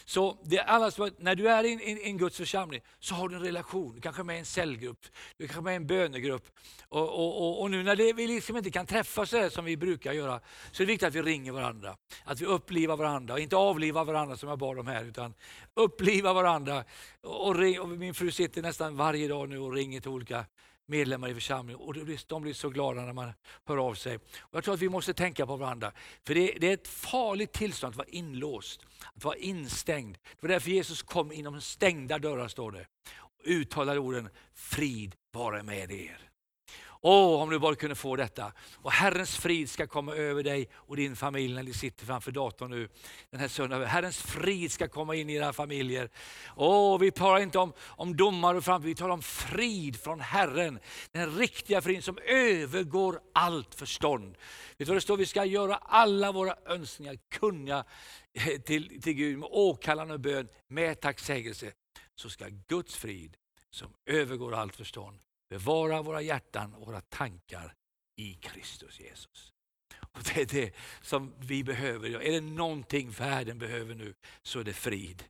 Så 0.09 0.37
det 0.43 0.57
är 0.57 0.63
alla 0.63 0.91
som, 0.91 1.09
när 1.17 1.35
du 1.35 1.49
är 1.49 1.63
i 1.63 1.73
en, 1.73 1.97
en, 1.97 2.17
Guds 2.17 2.37
församling 2.37 2.81
så 2.99 3.15
har 3.15 3.29
du 3.29 3.35
en 3.35 3.41
relation, 3.41 3.95
du 3.95 4.01
kanske 4.01 4.21
är 4.21 4.23
med 4.23 4.35
i 4.35 4.39
en 4.39 4.45
cellgrupp, 4.45 5.05
du 5.37 5.47
kanske 5.47 5.59
är 5.59 5.63
med 5.63 5.73
i 5.73 5.75
en 5.75 5.87
bönegrupp. 5.87 6.47
Och, 6.87 7.09
och, 7.09 7.41
och, 7.41 7.61
och 7.61 7.71
nu 7.71 7.83
när 7.83 7.95
det, 7.95 8.13
vi 8.13 8.27
liksom 8.27 8.57
inte 8.57 8.71
kan 8.71 8.85
träffas 8.85 9.29
så 9.29 9.49
som 9.49 9.65
vi 9.65 9.77
brukar 9.77 10.13
göra 10.13 10.39
så 10.71 10.83
är 10.83 10.87
det 10.87 10.93
viktigt 10.93 11.07
att 11.07 11.15
vi 11.15 11.21
ringer 11.21 11.51
varandra. 11.51 11.97
Att 12.23 12.41
vi 12.41 12.45
upplivar 12.45 12.97
varandra, 12.97 13.33
och 13.33 13.39
inte 13.39 13.55
avlivar 13.55 14.05
varandra 14.05 14.37
som 14.37 14.49
jag 14.49 14.59
bad 14.59 14.79
om 14.79 14.87
här, 14.87 15.05
utan 15.05 15.33
uppliva 15.73 16.33
varandra. 16.33 16.83
Och, 17.21 17.55
ring, 17.55 17.79
och 17.79 17.89
min 17.89 18.13
fru 18.13 18.31
sitter 18.31 18.61
nästan 18.61 18.97
varje 18.97 19.27
dag 19.27 19.49
nu 19.49 19.59
och 19.59 19.73
ringer 19.73 20.01
till 20.01 20.11
olika 20.11 20.45
medlemmar 20.89 21.29
i 21.29 21.33
församlingen 21.33 21.81
och 21.81 21.93
de 22.27 22.41
blir 22.41 22.53
så 22.53 22.69
glada 22.69 23.01
när 23.01 23.13
man 23.13 23.31
hör 23.65 23.77
av 23.77 23.93
sig. 23.93 24.15
Och 24.39 24.55
jag 24.57 24.63
tror 24.63 24.73
att 24.73 24.79
vi 24.79 24.89
måste 24.89 25.13
tänka 25.13 25.45
på 25.45 25.55
varandra. 25.55 25.91
För 26.27 26.33
det, 26.33 26.57
det 26.59 26.67
är 26.67 26.73
ett 26.73 26.87
farligt 26.87 27.51
tillstånd 27.53 27.91
att 27.91 27.97
vara 27.97 28.07
inlåst, 28.07 28.85
att 29.15 29.23
vara 29.23 29.35
instängd. 29.35 30.17
Det 30.23 30.41
var 30.41 30.49
därför 30.49 30.71
Jesus 30.71 31.01
kom 31.01 31.31
inom 31.31 31.61
stängda 31.61 32.19
dörrar, 32.19 32.47
står 32.47 32.71
det. 32.71 32.87
Och 33.15 33.41
uttalade 33.45 33.99
orden, 33.99 34.29
frid 34.53 35.15
vare 35.31 35.63
med 35.63 35.91
er. 35.91 36.28
Åh, 37.01 37.41
om 37.41 37.49
du 37.49 37.59
bara 37.59 37.75
kunde 37.75 37.95
få 37.95 38.15
detta. 38.15 38.53
Och 38.75 38.91
Herrens 38.91 39.37
frid 39.37 39.69
ska 39.69 39.87
komma 39.87 40.15
över 40.15 40.43
dig 40.43 40.69
och 40.73 40.95
din 40.95 41.15
familj 41.15 41.53
när 41.53 41.63
ni 41.63 41.73
sitter 41.73 42.05
framför 42.05 42.31
datorn 42.31 42.71
nu 42.71 42.89
den 43.29 43.39
här 43.39 43.47
söndagen. 43.47 43.87
Herrens 43.87 44.21
frid 44.21 44.71
ska 44.71 44.87
komma 44.87 45.15
in 45.15 45.29
i 45.29 45.33
era 45.33 45.53
familjer. 45.53 46.09
Åh, 46.55 46.99
vi 46.99 47.11
talar 47.11 47.39
inte 47.39 47.59
om, 47.59 47.73
om 47.79 48.17
domar 48.17 48.55
och 48.55 48.63
framtid, 48.63 48.87
vi 48.87 48.95
talar 48.95 49.13
om 49.13 49.21
frid 49.21 49.99
från 50.01 50.19
Herren. 50.19 50.79
Den 51.11 51.37
riktiga 51.37 51.81
friden 51.81 52.01
som 52.01 52.17
övergår 52.27 53.19
allt 53.33 53.75
förstånd. 53.75 54.37
Vet 54.77 54.77
du 54.77 54.85
vad 54.85 54.97
det 54.97 55.01
står? 55.01 55.17
Vi 55.17 55.25
ska 55.25 55.45
göra 55.45 55.75
alla 55.75 56.31
våra 56.31 56.55
önskningar 56.65 57.17
kunniga 57.29 57.83
eh, 58.33 58.61
till, 58.61 59.01
till 59.01 59.13
Gud 59.13 59.39
med 59.39 59.49
åkallan 59.51 60.11
och 60.11 60.19
bön, 60.19 60.47
med 60.67 60.99
tacksägelse. 61.01 61.71
Så 62.15 62.29
ska 62.29 62.45
Guds 62.67 62.95
frid 62.95 63.37
som 63.71 63.93
övergår 64.05 64.53
allt 64.53 64.75
förstånd 64.75 65.19
Bevara 65.49 66.01
våra 66.01 66.21
hjärtan 66.21 66.73
och 66.73 66.87
våra 66.87 67.01
tankar 67.01 67.73
i 68.15 68.33
Kristus 68.33 68.99
Jesus. 68.99 69.51
Och 70.11 70.19
det 70.23 70.41
är 70.41 70.45
det 70.45 70.75
som 71.01 71.33
vi 71.39 71.63
behöver. 71.63 72.21
Är 72.21 72.31
det 72.31 72.41
någonting 72.41 73.09
världen 73.09 73.59
behöver 73.59 73.95
nu 73.95 74.13
så 74.41 74.59
är 74.59 74.63
det 74.63 74.73
frid. 74.73 75.23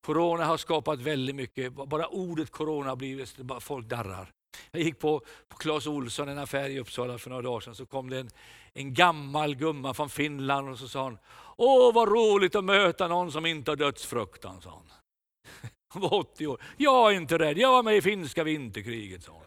Corona 0.00 0.44
har 0.44 0.56
skapat 0.56 1.00
väldigt 1.00 1.36
mycket, 1.36 1.72
bara 1.72 2.06
ordet 2.06 2.50
corona 2.50 2.90
har 2.90 3.24
så 3.24 3.44
bara 3.44 3.60
folk 3.60 3.86
darrar. 3.86 4.32
Jag 4.70 4.82
gick 4.82 4.98
på, 4.98 5.20
på 5.48 5.56
Clas 5.56 5.86
Olsson, 5.86 6.28
en 6.28 6.38
affär 6.38 6.70
i 6.70 6.80
Uppsala 6.80 7.18
för 7.18 7.30
några 7.30 7.42
dagar 7.42 7.60
sedan, 7.60 7.74
så 7.74 7.86
kom 7.86 8.10
det 8.10 8.18
en, 8.18 8.30
en 8.72 8.94
gammal 8.94 9.54
gumma 9.54 9.94
från 9.94 10.10
Finland 10.10 10.68
och 10.68 10.78
så 10.78 10.88
sa 10.88 11.02
hon, 11.02 11.18
Åh 11.56 11.94
vad 11.94 12.08
roligt 12.08 12.54
att 12.54 12.64
möta 12.64 13.08
någon 13.08 13.32
som 13.32 13.46
inte 13.46 13.70
har 13.70 13.76
dödsfruktan, 13.76 14.60
sa 14.60 14.70
hon. 14.70 15.01
Hon 15.92 16.02
var 16.02 16.14
80 16.14 16.46
år. 16.46 16.62
Jag 16.76 17.12
är 17.12 17.16
inte 17.16 17.38
rädd, 17.38 17.58
jag 17.58 17.72
var 17.72 17.82
med 17.82 17.96
i 17.96 18.02
finska 18.02 18.44
vinterkriget, 18.44 19.22
sa 19.22 19.32
hon. 19.32 19.46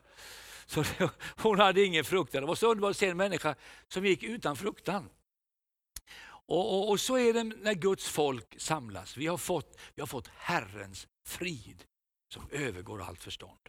Så 0.66 0.84
hon 1.38 1.60
hade 1.60 1.84
ingen 1.84 2.06
fruktan. 2.06 2.42
Det 2.42 2.48
var 2.48 2.56
så 2.56 2.72
underbart 2.72 2.92
att 2.92 2.98
se 2.98 3.08
en 3.08 3.18
människa 3.18 3.56
som 3.88 4.06
gick 4.06 4.24
utan 4.24 4.56
fruktan. 4.56 5.10
Och, 6.48 6.74
och, 6.74 6.90
och, 6.90 7.00
så 7.00 7.18
är 7.18 7.34
det 7.34 7.44
när 7.44 7.74
Guds 7.74 8.10
folk 8.10 8.62
samlas. 8.62 9.18
Vi 9.18 9.28
har, 9.28 9.38
fått, 9.38 9.78
vi 9.96 10.02
har 10.02 10.08
fått 10.08 10.28
Herrens 10.28 11.08
frid 11.26 11.84
som 12.34 12.50
övergår 12.52 13.02
allt 13.02 13.24
förstånd. 13.24 13.65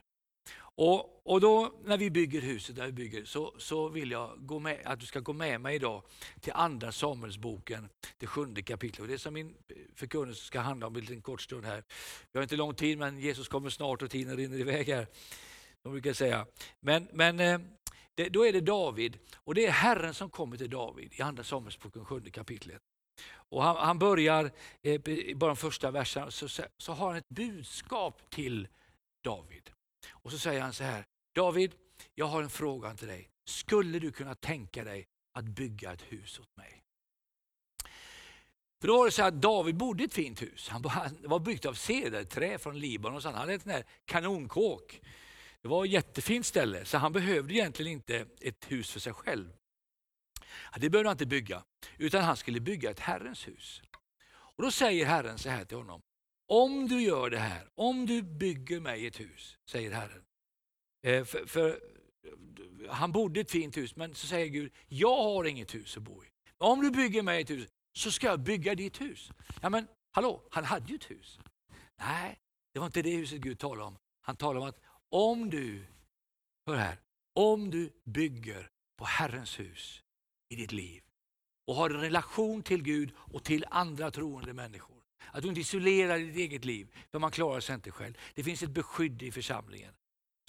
Och, 0.78 1.26
och 1.26 1.40
då 1.40 1.72
när 1.84 1.98
vi 1.98 2.10
bygger 2.10 2.40
huset 2.40 2.76
där 2.76 2.86
vi 2.86 2.92
bygger 2.92 3.24
så, 3.24 3.54
så 3.58 3.88
vill 3.88 4.10
jag 4.10 4.46
gå 4.46 4.58
med, 4.58 4.80
att 4.84 5.00
du 5.00 5.06
ska 5.06 5.20
gå 5.20 5.32
med 5.32 5.60
mig 5.60 5.76
idag 5.76 6.02
till 6.40 6.52
andra 6.52 6.92
Samuelsboken, 6.92 7.88
det 8.18 8.26
sjunde 8.26 8.62
kapitlet. 8.62 9.00
Och 9.00 9.08
det 9.08 9.18
som 9.18 9.34
min 9.34 9.54
förkunnelse 9.94 10.44
ska 10.44 10.60
handla 10.60 10.86
om 10.86 10.94
en 10.94 11.00
liten 11.00 11.22
kort 11.22 11.42
stund 11.42 11.64
här. 11.64 11.84
Vi 12.32 12.38
har 12.38 12.42
inte 12.42 12.56
lång 12.56 12.74
tid 12.74 12.98
men 12.98 13.18
Jesus 13.18 13.48
kommer 13.48 13.70
snart 13.70 14.02
och 14.02 14.10
tiden 14.10 14.36
rinner 14.36 14.60
iväg 14.60 14.86
här. 14.88 15.06
De 15.82 15.92
brukar 15.92 16.12
säga. 16.12 16.46
Men, 16.80 17.08
men 17.12 17.40
eh, 17.40 17.60
det, 18.14 18.28
då 18.28 18.46
är 18.46 18.52
det 18.52 18.60
David 18.60 19.18
och 19.36 19.54
det 19.54 19.66
är 19.66 19.70
Herren 19.70 20.14
som 20.14 20.30
kommer 20.30 20.56
till 20.56 20.70
David 20.70 21.12
i 21.16 21.22
andra 21.22 21.44
Samuelsboken, 21.44 22.04
sjunde 22.04 22.30
kapitlet. 22.30 22.82
Och 23.48 23.62
han, 23.62 23.76
han 23.76 23.98
börjar, 23.98 24.50
eh, 24.82 25.00
bara 25.36 25.48
de 25.48 25.56
första 25.56 25.90
verserna, 25.90 26.30
så, 26.30 26.48
så 26.78 26.92
har 26.92 27.08
han 27.08 27.16
ett 27.16 27.28
budskap 27.28 28.30
till 28.30 28.68
David. 29.24 29.70
Och 30.26 30.32
så 30.32 30.38
säger 30.38 30.60
han 30.60 30.72
så 30.72 30.84
här, 30.84 31.04
David, 31.34 31.74
jag 32.14 32.26
har 32.26 32.42
en 32.42 32.50
fråga 32.50 32.94
till 32.94 33.08
dig. 33.08 33.30
Skulle 33.44 33.98
du 33.98 34.12
kunna 34.12 34.34
tänka 34.34 34.84
dig 34.84 35.06
att 35.32 35.44
bygga 35.44 35.92
ett 35.92 36.02
hus 36.02 36.38
åt 36.38 36.56
mig? 36.56 36.82
För 38.80 38.88
då 38.88 38.96
var 38.96 39.04
det 39.04 39.10
så 39.10 39.22
att 39.22 39.42
David 39.42 39.76
bodde 39.76 40.02
i 40.02 40.06
ett 40.06 40.14
fint 40.14 40.42
hus. 40.42 40.68
Han 40.68 40.82
var 41.22 41.38
byggt 41.38 41.66
av 41.66 41.74
cederträ 41.74 42.58
från 42.58 42.78
Libanon. 42.78 43.22
Så 43.22 43.28
han 43.28 43.38
hade 43.38 43.54
en 43.54 43.82
kanonkåk. 44.04 45.00
Det 45.62 45.68
var 45.68 45.84
ett 45.84 45.90
jättefint 45.90 46.46
ställe, 46.46 46.84
så 46.84 46.98
han 46.98 47.12
behövde 47.12 47.54
egentligen 47.54 47.92
inte 47.92 48.26
ett 48.40 48.72
hus 48.72 48.90
för 48.90 49.00
sig 49.00 49.12
själv. 49.12 49.52
Det 50.76 50.90
behövde 50.90 51.08
han 51.08 51.14
inte 51.14 51.26
bygga, 51.26 51.64
utan 51.98 52.24
han 52.24 52.36
skulle 52.36 52.60
bygga 52.60 52.90
ett 52.90 53.00
Herrens 53.00 53.48
hus. 53.48 53.82
Och 54.28 54.62
Då 54.62 54.70
säger 54.70 55.06
Herren 55.06 55.38
så 55.38 55.48
här 55.48 55.64
till 55.64 55.76
honom. 55.76 56.02
Om 56.48 56.88
du 56.88 57.02
gör 57.02 57.30
det 57.30 57.38
här, 57.38 57.68
om 57.74 58.06
du 58.06 58.22
bygger 58.22 58.80
mig 58.80 59.06
ett 59.06 59.20
hus, 59.20 59.58
säger 59.66 59.90
Herren. 59.90 60.24
Eh, 61.02 61.24
för, 61.24 61.46
för, 61.46 61.80
han 62.88 63.12
bodde 63.12 63.40
i 63.40 63.42
ett 63.42 63.50
fint 63.50 63.76
hus, 63.76 63.96
men 63.96 64.14
så 64.14 64.26
säger 64.26 64.46
Gud, 64.46 64.72
jag 64.88 65.22
har 65.22 65.44
inget 65.44 65.74
hus 65.74 65.96
att 65.96 66.02
bo 66.02 66.24
i. 66.24 66.26
Om 66.58 66.80
du 66.80 66.90
bygger 66.90 67.22
mig 67.22 67.42
ett 67.42 67.50
hus, 67.50 67.68
så 67.92 68.10
ska 68.10 68.26
jag 68.26 68.40
bygga 68.40 68.74
ditt 68.74 69.00
hus. 69.00 69.30
Ja 69.62 69.70
men 69.70 69.86
hallå, 70.12 70.42
han 70.50 70.64
hade 70.64 70.86
ju 70.88 70.94
ett 70.94 71.10
hus. 71.10 71.38
Nej, 71.98 72.38
det 72.72 72.78
var 72.78 72.86
inte 72.86 73.02
det 73.02 73.16
huset 73.16 73.40
Gud 73.40 73.58
talade 73.58 73.82
om. 73.82 73.98
Han 74.20 74.36
talade 74.36 74.60
om 74.60 74.68
att 74.68 74.80
om 75.08 75.50
du, 75.50 75.86
hör 76.66 76.76
här, 76.76 77.00
om 77.34 77.70
du 77.70 77.92
bygger 78.04 78.70
på 78.96 79.04
Herrens 79.04 79.60
hus 79.60 80.02
i 80.48 80.56
ditt 80.56 80.72
liv 80.72 81.02
och 81.66 81.74
har 81.74 81.90
en 81.90 82.00
relation 82.00 82.62
till 82.62 82.82
Gud 82.82 83.12
och 83.16 83.44
till 83.44 83.64
andra 83.70 84.10
troende 84.10 84.52
människor. 84.52 84.95
Att 85.36 85.42
du 85.42 85.48
inte 85.48 85.60
isolerar 85.60 86.18
ditt 86.18 86.36
eget 86.36 86.64
liv, 86.64 86.94
för 87.10 87.18
man 87.18 87.30
klarar 87.30 87.60
sig 87.60 87.74
inte 87.74 87.90
själv. 87.90 88.14
Det 88.34 88.44
finns 88.44 88.62
ett 88.62 88.70
beskydd 88.70 89.22
i 89.22 89.32
församlingen. 89.32 89.94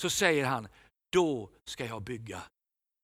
Så 0.01 0.09
säger 0.09 0.45
han, 0.45 0.67
då 1.09 1.49
ska 1.65 1.85
jag 1.85 2.01
bygga 2.01 2.41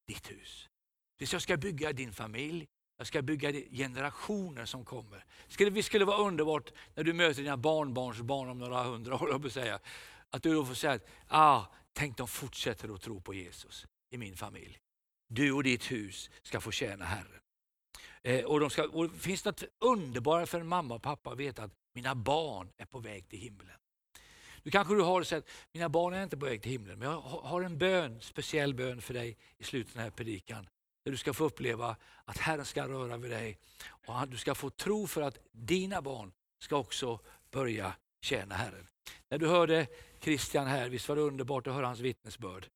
ditt 0.08 0.32
hus. 0.32 0.70
Jag 1.18 1.42
ska 1.42 1.58
bygga 1.58 1.94
din 1.94 2.14
familj, 2.14 2.68
jag 2.98 3.08
ska 3.08 3.22
bygga 3.22 3.52
generationer 3.52 4.66
som 4.66 4.86
kommer. 4.86 5.26
Det 5.58 5.84
skulle 5.84 6.06
vara 6.06 6.18
underbart 6.18 6.72
när 6.96 7.04
du 7.04 7.14
möter 7.14 7.42
dina 7.42 7.58
barnbarns 7.58 8.22
barn 8.22 8.50
om 8.50 8.60
några 8.60 8.84
hundra 8.84 9.16
år. 9.16 9.50
Säga, 9.50 9.80
att 10.30 10.44
du 10.44 10.54
då 10.54 10.66
får 10.66 10.74
säga 10.74 10.94
att 10.94 11.06
ah, 11.28 11.66
tänk 11.94 12.18
de 12.18 12.28
fortsätter 12.28 12.96
att 12.96 13.02
tro 13.02 13.22
på 13.22 13.34
Jesus 13.34 13.86
i 14.10 14.18
min 14.18 14.36
familj. 14.36 14.80
Du 15.30 15.52
och 15.52 15.64
ditt 15.64 15.92
hus 15.92 16.30
ska 16.42 16.62
få 16.62 16.72
tjäna 16.72 17.06
Herren. 17.06 17.43
Eh, 18.24 18.46
och, 18.46 18.60
de 18.60 18.70
ska, 18.70 18.84
och 18.84 19.10
det 19.10 19.20
finns 19.20 19.46
något 19.46 19.64
underbart 19.80 20.50
för 20.50 20.60
en 20.60 20.68
mamma 20.68 20.96
och 20.96 21.02
pappa 21.02 21.32
att 21.32 21.38
veta 21.38 21.64
att 21.64 21.72
mina 21.94 22.16
barn 22.16 22.72
är 22.78 22.86
på 22.86 23.00
väg 23.00 23.30
till 23.30 23.40
himlen. 23.40 23.78
Nu 24.64 24.72
kanske 24.72 24.96
du 24.96 25.02
har 25.02 25.24
sett, 25.24 25.50
mina 25.72 25.90
barn 25.90 26.14
är 26.14 26.24
inte 26.24 26.38
på 26.38 26.46
väg 26.46 26.62
till 26.62 26.72
himlen, 26.72 27.00
men 27.00 27.12
jag 27.12 27.22
har 27.22 27.62
en 27.62 27.78
bön, 27.78 28.22
speciell 28.22 28.74
bön 28.74 29.02
för 29.02 29.14
dig 29.14 29.38
i 29.58 29.64
slutet 29.64 29.92
av 29.92 29.96
den 29.96 30.04
här 30.04 30.12
predikan. 30.12 30.70
där 31.04 31.12
du 31.12 31.18
ska 31.18 31.34
få 31.34 31.46
uppleva 31.46 31.96
att 32.26 32.38
Herren 32.38 32.66
ska 32.66 32.88
röra 32.88 33.18
vid 33.18 33.32
dig 33.32 33.58
och 34.06 34.20
att 34.20 34.32
du 34.32 34.38
ska 34.38 34.56
få 34.56 34.70
tro 34.70 35.08
för 35.08 35.22
att 35.22 35.38
dina 35.52 36.02
barn 36.02 36.32
ska 36.60 36.78
också 36.78 37.20
börja 37.52 37.96
tjäna 38.22 38.56
Herren. 38.56 38.88
När 39.30 39.38
du 39.38 39.48
hörde 39.48 39.88
Christian 40.20 40.68
här, 40.68 40.90
visst 40.90 41.10
var 41.10 41.16
det 41.16 41.22
underbart 41.22 41.68
att 41.68 41.74
höra 41.74 41.88
hans 41.88 42.00
vittnesbörd? 42.00 42.68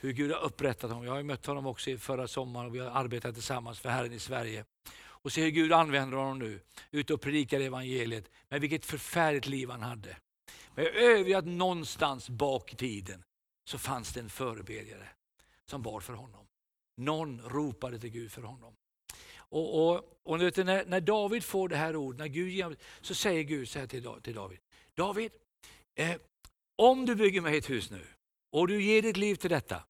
Hur 0.00 0.12
Gud 0.12 0.32
har 0.32 0.40
upprättat 0.40 0.90
honom. 0.90 1.04
Jag 1.04 1.12
har 1.12 1.22
mött 1.22 1.46
honom 1.46 1.66
också 1.66 1.96
förra 1.96 2.28
sommaren 2.28 2.66
och 2.66 2.74
vi 2.74 2.78
har 2.78 2.90
arbetat 2.90 3.34
tillsammans 3.34 3.80
för 3.80 3.88
Herren 3.88 4.12
i 4.12 4.18
Sverige. 4.18 4.64
Och 5.00 5.32
se 5.32 5.42
hur 5.42 5.50
Gud 5.50 5.72
använder 5.72 6.16
honom 6.16 6.38
nu, 6.38 6.60
ute 6.90 7.14
och 7.14 7.20
predikar 7.20 7.60
evangeliet. 7.60 8.30
Men 8.48 8.60
vilket 8.60 8.86
förfärligt 8.86 9.46
liv 9.46 9.70
han 9.70 9.82
hade. 9.82 10.16
Men 10.74 10.84
jag 10.84 10.96
är 10.96 11.00
övertygad 11.00 11.38
att 11.38 11.50
någonstans 11.50 12.28
bak 12.28 12.72
i 12.72 12.76
tiden 12.76 13.22
så 13.64 13.78
fanns 13.78 14.12
det 14.12 14.20
en 14.20 14.30
förebedjare 14.30 15.08
som 15.66 15.82
bar 15.82 16.00
för 16.00 16.12
honom. 16.12 16.46
Någon 16.96 17.40
ropade 17.40 17.98
till 17.98 18.10
Gud 18.10 18.32
för 18.32 18.42
honom. 18.42 18.74
Och, 19.38 19.88
och, 19.88 20.20
och 20.22 20.38
när, 20.38 20.84
när 20.86 21.00
David 21.00 21.44
får 21.44 21.68
det 21.68 21.76
här 21.76 21.96
ordet, 21.96 22.18
när 22.18 22.26
Gud 22.26 22.76
så 23.00 23.14
säger 23.14 23.42
Gud 23.42 23.68
så 23.68 23.78
här 23.78 23.86
till, 23.86 24.08
till 24.22 24.34
David. 24.34 24.58
David, 24.94 25.32
eh, 25.94 26.16
om 26.76 27.06
du 27.06 27.14
bygger 27.14 27.40
mig 27.40 27.58
ett 27.58 27.70
hus 27.70 27.90
nu 27.90 28.06
och 28.50 28.68
du 28.68 28.82
ger 28.82 29.02
ditt 29.02 29.16
liv 29.16 29.34
till 29.34 29.50
detta, 29.50 29.84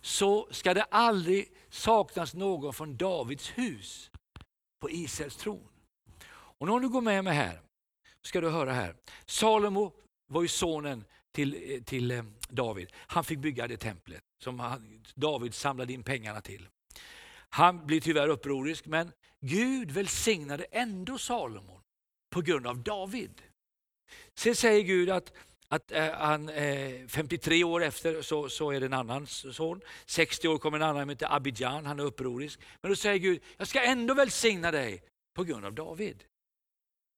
så 0.00 0.48
ska 0.50 0.74
det 0.74 0.82
aldrig 0.82 1.52
saknas 1.70 2.34
någon 2.34 2.72
från 2.72 2.96
Davids 2.96 3.48
hus 3.48 4.10
på 4.80 4.90
Israels 4.90 5.36
tron. 5.36 5.68
Och 6.32 6.66
nu 6.66 6.72
om 6.72 6.82
du 6.82 6.88
går 6.88 7.00
med 7.00 7.24
mig 7.24 7.34
här, 7.34 7.60
ska 8.22 8.40
du 8.40 8.50
höra 8.50 8.72
här. 8.72 8.96
Salomo 9.26 9.92
var 10.26 10.42
ju 10.42 10.48
sonen 10.48 11.04
till, 11.32 11.72
eh, 11.74 11.82
till 11.82 12.10
eh, 12.10 12.24
David. 12.48 12.92
Han 12.94 13.24
fick 13.24 13.38
bygga 13.38 13.68
det 13.68 13.76
templet 13.76 14.22
som 14.42 14.60
han, 14.60 15.04
David 15.14 15.54
samlade 15.54 15.92
in 15.92 16.02
pengarna 16.02 16.40
till. 16.40 16.68
Han 17.48 17.86
blir 17.86 18.00
tyvärr 18.00 18.28
upprorisk, 18.28 18.86
men 18.86 19.12
Gud 19.40 19.90
välsignade 19.90 20.64
ändå 20.64 21.18
Salomon 21.18 21.80
på 22.30 22.40
grund 22.40 22.66
av 22.66 22.82
David. 22.82 23.42
Sen 24.34 24.56
säger 24.56 24.82
Gud 24.82 25.10
att, 25.10 25.32
att 25.72 25.92
eh, 25.92 26.12
han, 26.12 26.48
eh, 26.48 27.06
53 27.08 27.64
år 27.64 27.82
efter 27.82 28.22
så, 28.22 28.48
så 28.48 28.70
är 28.70 28.80
det 28.80 28.86
en 28.86 28.92
annan 28.92 29.26
son. 29.26 29.80
60 30.06 30.48
år 30.48 30.58
kommer 30.58 30.78
en 30.78 30.82
annan 30.82 31.02
som 31.02 31.08
heter 31.08 31.34
Abidjan, 31.34 31.86
han 31.86 32.00
är 32.00 32.04
upprorisk. 32.04 32.60
Men 32.80 32.90
då 32.90 32.96
säger 32.96 33.18
Gud, 33.18 33.42
jag 33.56 33.68
ska 33.68 33.82
ändå 33.82 34.14
välsigna 34.14 34.70
dig 34.70 35.02
på 35.34 35.44
grund 35.44 35.64
av 35.64 35.74
David. 35.74 36.24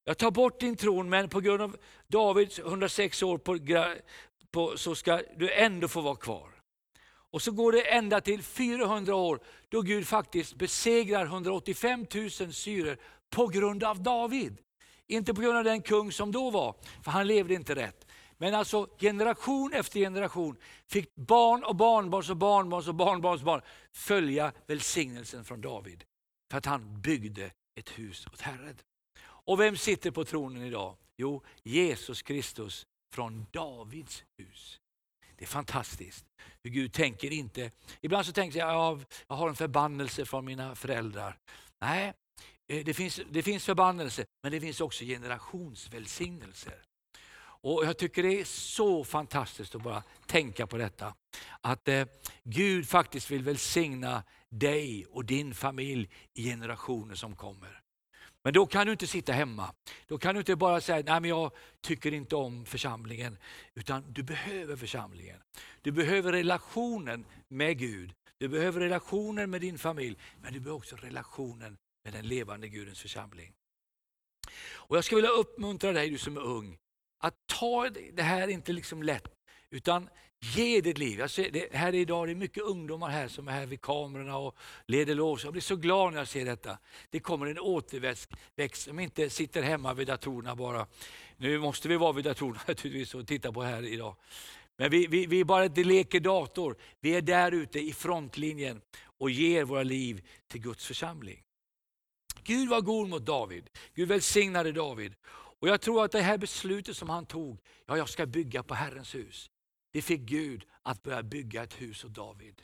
Jag 0.04 0.18
tar 0.18 0.30
bort 0.30 0.60
din 0.60 0.76
tron, 0.76 1.08
men 1.08 1.28
på 1.28 1.40
grund 1.40 1.62
av 1.62 1.76
Davids 2.06 2.58
106 2.58 3.22
år 3.22 3.38
på, 3.38 3.58
på, 4.50 4.78
så 4.78 4.94
ska 4.94 5.22
du 5.36 5.52
ändå 5.52 5.88
få 5.88 6.00
vara 6.00 6.16
kvar. 6.16 6.48
Och 7.04 7.42
så 7.42 7.52
går 7.52 7.72
det 7.72 7.82
ända 7.82 8.20
till 8.20 8.42
400 8.42 9.14
år 9.14 9.40
då 9.68 9.82
Gud 9.82 10.06
faktiskt 10.06 10.54
besegrar 10.54 11.24
185 11.24 12.06
000 12.14 12.30
syrer 12.30 12.98
på 13.30 13.46
grund 13.46 13.84
av 13.84 14.02
David. 14.02 14.56
Inte 15.06 15.34
på 15.34 15.40
grund 15.40 15.58
av 15.58 15.64
den 15.64 15.82
kung 15.82 16.12
som 16.12 16.32
då 16.32 16.50
var, 16.50 16.74
för 17.04 17.10
han 17.10 17.26
levde 17.26 17.54
inte 17.54 17.74
rätt. 17.74 18.06
Men 18.42 18.54
alltså 18.54 18.88
generation 18.98 19.72
efter 19.72 20.00
generation 20.00 20.56
fick 20.86 21.14
barn 21.14 21.64
och 21.64 21.76
barnbarns 21.76 22.30
och 22.30 22.36
barnbarns 22.36 22.88
och 22.88 22.94
barnbarns 22.94 23.42
barn 23.42 23.62
följa 23.92 24.52
välsignelsen 24.66 25.44
från 25.44 25.60
David. 25.60 26.04
För 26.50 26.58
att 26.58 26.66
han 26.66 27.00
byggde 27.00 27.50
ett 27.80 27.98
hus 27.98 28.26
åt 28.26 28.40
Herren. 28.40 28.76
Och 29.22 29.60
vem 29.60 29.76
sitter 29.76 30.10
på 30.10 30.24
tronen 30.24 30.62
idag? 30.62 30.96
Jo, 31.16 31.42
Jesus 31.62 32.22
Kristus 32.22 32.86
från 33.14 33.46
Davids 33.52 34.24
hus. 34.38 34.80
Det 35.36 35.44
är 35.44 35.48
fantastiskt 35.48 36.24
hur 36.62 36.70
Gud 36.70 36.92
tänker 36.92 37.32
inte. 37.32 37.70
Ibland 38.00 38.26
så 38.26 38.32
tänker 38.32 38.58
jag 38.58 38.98
att 38.98 39.24
jag 39.28 39.36
har 39.36 39.48
en 39.48 39.56
förbannelse 39.56 40.24
från 40.24 40.44
mina 40.44 40.74
föräldrar. 40.74 41.38
Nej, 41.80 42.12
eh, 42.68 42.84
det 42.84 42.94
finns, 42.94 43.20
det 43.30 43.42
finns 43.42 43.64
förbannelse 43.64 44.24
men 44.42 44.52
det 44.52 44.60
finns 44.60 44.80
också 44.80 45.04
generationsvälsignelser. 45.04 46.82
Och 47.62 47.84
Jag 47.84 47.96
tycker 47.96 48.22
det 48.22 48.40
är 48.40 48.44
så 48.44 49.04
fantastiskt 49.04 49.74
att 49.74 49.82
bara 49.82 50.02
tänka 50.26 50.66
på 50.66 50.76
detta. 50.78 51.14
Att 51.60 51.88
eh, 51.88 52.04
Gud 52.44 52.88
faktiskt 52.88 53.30
vill 53.30 53.42
välsigna 53.42 54.22
dig 54.48 55.06
och 55.10 55.24
din 55.24 55.54
familj 55.54 56.10
i 56.34 56.44
generationer 56.44 57.14
som 57.14 57.36
kommer. 57.36 57.82
Men 58.44 58.52
då 58.52 58.66
kan 58.66 58.86
du 58.86 58.92
inte 58.92 59.06
sitta 59.06 59.32
hemma. 59.32 59.74
Då 60.06 60.18
kan 60.18 60.34
du 60.34 60.38
inte 60.38 60.56
bara 60.56 60.80
säga, 60.80 61.02
nej 61.06 61.20
men 61.20 61.30
jag 61.30 61.52
tycker 61.80 62.14
inte 62.14 62.36
om 62.36 62.64
församlingen. 62.64 63.38
Utan 63.74 64.12
du 64.12 64.22
behöver 64.22 64.76
församlingen. 64.76 65.40
Du 65.82 65.92
behöver 65.92 66.32
relationen 66.32 67.24
med 67.48 67.78
Gud. 67.78 68.14
Du 68.38 68.48
behöver 68.48 68.80
relationen 68.80 69.50
med 69.50 69.60
din 69.60 69.78
familj. 69.78 70.16
Men 70.42 70.52
du 70.52 70.60
behöver 70.60 70.78
också 70.78 70.96
relationen 70.96 71.76
med 72.04 72.12
den 72.12 72.28
levande 72.28 72.68
Gudens 72.68 73.00
församling. 73.00 73.52
Och 74.64 74.96
Jag 74.96 75.04
skulle 75.04 75.22
vilja 75.22 75.36
uppmuntra 75.36 75.92
dig, 75.92 76.10
du 76.10 76.18
som 76.18 76.36
är 76.36 76.40
ung, 76.40 76.78
att 77.22 77.34
ta 77.46 77.88
det 78.12 78.22
här 78.22 78.42
är 78.42 78.48
inte 78.48 78.72
liksom 78.72 79.02
lätt. 79.02 79.28
Utan 79.70 80.08
Ge 80.44 80.80
ditt 80.80 80.98
liv. 80.98 81.18
Jag 81.18 81.30
ser, 81.30 81.50
det, 81.50 81.72
här 81.72 81.94
idag 81.94 82.28
det 82.28 82.32
är 82.32 82.34
mycket 82.34 82.62
ungdomar 82.62 83.08
här 83.08 83.28
som 83.28 83.48
är 83.48 83.52
här 83.52 83.66
vid 83.66 83.80
kamerorna 83.80 84.36
och 84.36 84.56
leder 84.86 85.14
lov. 85.14 85.40
Jag 85.44 85.52
blir 85.52 85.62
så 85.62 85.76
glad 85.76 86.12
när 86.12 86.20
jag 86.20 86.28
ser 86.28 86.44
detta. 86.44 86.78
Det 87.10 87.20
kommer 87.20 87.46
en 87.46 87.58
återväxt 87.58 88.82
som 88.82 89.00
inte 89.00 89.30
sitter 89.30 89.62
hemma 89.62 89.94
vid 89.94 90.06
datorerna 90.06 90.56
bara. 90.56 90.86
Nu 91.36 91.58
måste 91.58 91.88
vi 91.88 91.96
vara 91.96 92.12
vid 92.12 92.24
datorerna 92.24 92.60
naturligtvis 92.68 93.14
och 93.14 93.26
titta 93.26 93.52
på 93.52 93.62
här 93.62 93.82
idag. 93.82 94.16
Men 94.78 94.90
vi, 94.90 95.06
vi, 95.06 95.26
vi 95.26 95.44
bara 95.44 95.64
inte 95.64 95.84
leker 95.84 96.20
dator. 96.20 96.76
Vi 97.00 97.16
är 97.16 97.22
där 97.22 97.52
ute 97.52 97.80
i 97.80 97.92
frontlinjen 97.92 98.80
och 99.18 99.30
ger 99.30 99.64
våra 99.64 99.82
liv 99.82 100.28
till 100.48 100.60
Guds 100.60 100.86
församling. 100.86 101.42
Gud 102.44 102.68
var 102.68 102.80
god 102.80 103.08
mot 103.08 103.26
David. 103.26 103.70
Gud 103.94 104.08
välsignade 104.08 104.72
David. 104.72 105.14
Och 105.62 105.68
Jag 105.68 105.80
tror 105.80 106.04
att 106.04 106.12
det 106.12 106.22
här 106.22 106.38
beslutet 106.38 106.96
som 106.96 107.10
han 107.10 107.26
tog, 107.26 107.60
ja 107.86 107.96
jag 107.96 108.08
ska 108.08 108.26
bygga 108.26 108.62
på 108.62 108.74
Herrens 108.74 109.14
hus. 109.14 109.50
Det 109.92 110.02
fick 110.02 110.20
Gud 110.20 110.66
att 110.82 111.02
börja 111.02 111.22
bygga 111.22 111.62
ett 111.62 111.80
hus 111.80 112.04
åt 112.04 112.14
David. 112.14 112.62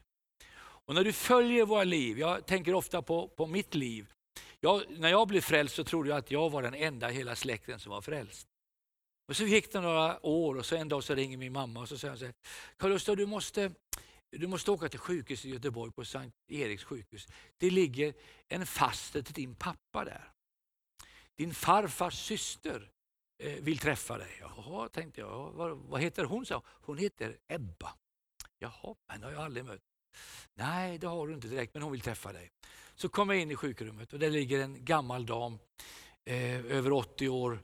Och 0.59 0.95
när 0.95 1.05
du 1.05 1.13
följer 1.13 1.67
våra 1.67 1.85
liv, 1.85 2.19
jag 2.19 2.47
tänker 2.47 2.75
ofta 2.75 3.03
på, 3.03 3.29
på 3.29 3.47
mitt 3.47 3.75
liv. 3.75 4.13
Jag, 4.61 4.83
när 4.89 5.09
jag 5.09 5.29
blev 5.29 5.41
frälst 5.41 5.75
så 5.75 5.85
trodde 5.85 6.09
jag 6.09 6.19
att 6.19 6.31
jag 6.31 6.51
var 6.51 6.63
den 6.63 6.75
enda 6.75 7.11
i 7.11 7.15
hela 7.15 7.37
släkten 7.37 7.79
som 7.79 7.91
var 7.91 8.01
frälst. 8.01 8.49
Och 9.29 9.37
så 9.37 9.45
gick 9.45 9.73
det 9.73 9.81
några 9.81 10.27
år 10.27 10.55
och 10.55 10.67
så 10.67 10.77
en 10.77 10.89
dag 10.89 11.05
så 11.05 11.15
ringer 11.15 11.37
min 11.37 11.53
mamma 11.53 11.81
och 11.81 11.89
så 11.89 11.99
säger 11.99 12.17
hon 12.17 12.33
Carl-Gustaf 12.77 13.17
du 13.17 13.27
måste, 13.27 13.73
du 14.31 14.47
måste 14.47 14.71
åka 14.71 14.89
till 14.89 14.99
sjukhuset 14.99 15.47
i 15.47 15.51
Göteborg 15.51 15.93
på 15.93 16.05
Sankt 16.05 16.37
Eriks 16.49 16.85
sjukhus. 16.85 17.27
Det 17.59 17.71
ligger 17.71 18.15
en 18.49 18.67
faster 18.67 19.23
till 19.23 19.35
din 19.35 19.55
pappa 19.55 20.05
där. 20.05 20.33
Din 21.39 21.55
farfars 21.55 22.15
syster 22.15 22.91
eh, 23.43 23.53
vill 23.53 23.79
träffa 23.79 24.19
dig. 24.19 24.37
Jaha, 24.41 24.89
tänkte 24.89 25.21
jag. 25.21 25.51
Vad, 25.51 25.79
vad 25.79 26.01
heter 26.01 26.25
hon? 26.25 26.47
Så, 26.47 26.63
hon 26.67 26.99
heter 26.99 27.37
Ebba. 27.49 27.95
Jaha, 28.59 28.95
Henne 29.09 29.27
har 29.27 29.33
jag 29.33 29.43
aldrig 29.43 29.65
mött. 29.65 29.81
Nej, 30.55 30.99
det 30.99 31.07
har 31.07 31.29
du 31.29 31.35
inte 31.35 31.49
direkt, 31.49 31.75
men 31.75 31.83
hon 31.83 31.93
vill 31.93 32.01
träffa 32.01 32.33
dig. 32.33 32.51
Så 32.95 33.09
kommer 33.09 33.35
jag 33.35 33.43
in 33.43 33.51
i 33.51 33.57
sjukrummet 33.57 34.13
och 34.13 34.19
där 34.19 34.31
ligger 34.31 34.61
en 34.61 34.85
gammal 34.85 35.27
dam, 35.27 35.59
eh, 36.25 36.67
över 36.67 36.93
80 36.93 37.29
år, 37.29 37.63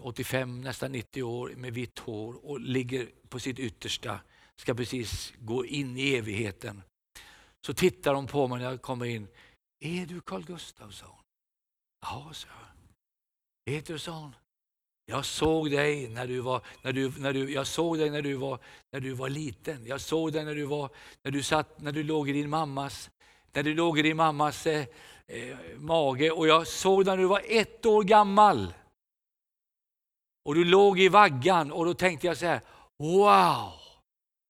85, 0.00 0.60
nästan 0.60 0.92
90 0.92 1.22
år 1.22 1.48
med 1.56 1.74
vitt 1.74 1.98
hår 1.98 2.46
och 2.46 2.60
ligger 2.60 3.10
på 3.28 3.40
sitt 3.40 3.58
yttersta, 3.58 4.20
ska 4.56 4.74
precis 4.74 5.32
gå 5.38 5.66
in 5.66 5.98
i 5.98 6.14
evigheten. 6.14 6.82
Så 7.66 7.74
tittar 7.74 8.14
hon 8.14 8.26
på 8.26 8.48
mig 8.48 8.58
när 8.58 8.70
jag 8.70 8.82
kommer 8.82 9.06
in. 9.06 9.28
Är 9.80 10.06
du 10.06 10.20
Carl 10.20 10.44
Gustafsson? 10.44 11.16
Ja, 12.00 12.30
sa 12.32 12.48
jag. 12.48 12.65
Petrus 13.66 14.02
sa 14.02 14.12
hon. 14.12 14.34
Jag 15.06 15.24
såg 15.24 15.70
dig 15.70 16.08
när 16.08 16.26
du 16.26 16.40
var, 16.40 16.60
när 16.82 16.92
du, 16.92 17.12
när 17.18 17.32
du, 17.32 17.52
jag 17.52 17.66
såg 17.66 17.98
dig 17.98 18.10
när 18.10 18.22
du 18.22 18.34
var, 18.34 18.58
när 18.92 19.00
du 19.00 19.12
var 19.12 19.28
liten. 19.28 19.86
Jag 19.86 20.00
såg 20.00 20.32
dig 20.32 20.44
när 20.44 20.54
du, 20.54 20.64
var, 20.64 20.90
när 21.22 21.30
du, 21.30 21.42
satt, 21.42 21.80
när 21.80 21.92
du 21.92 22.02
låg 22.02 22.28
i 22.28 22.32
din 22.32 22.50
mammas, 22.50 23.10
när 23.52 23.62
du 23.62 23.74
låg 23.74 23.98
i 23.98 24.02
din 24.02 24.16
mammas 24.16 24.66
eh, 24.66 24.86
eh 25.26 25.56
mage. 25.76 26.30
Och 26.30 26.48
jag 26.48 26.66
såg 26.66 27.04
dig 27.04 27.16
när 27.16 27.22
du 27.22 27.28
var 27.28 27.42
ett 27.48 27.86
år 27.86 28.02
gammal. 28.02 28.74
Och 30.44 30.54
du 30.54 30.64
låg 30.64 31.00
i 31.00 31.08
vaggan 31.08 31.72
och 31.72 31.84
då 31.84 31.94
tänkte 31.94 32.26
jag 32.26 32.36
så 32.36 32.46
här, 32.46 32.60
wow! 32.98 33.72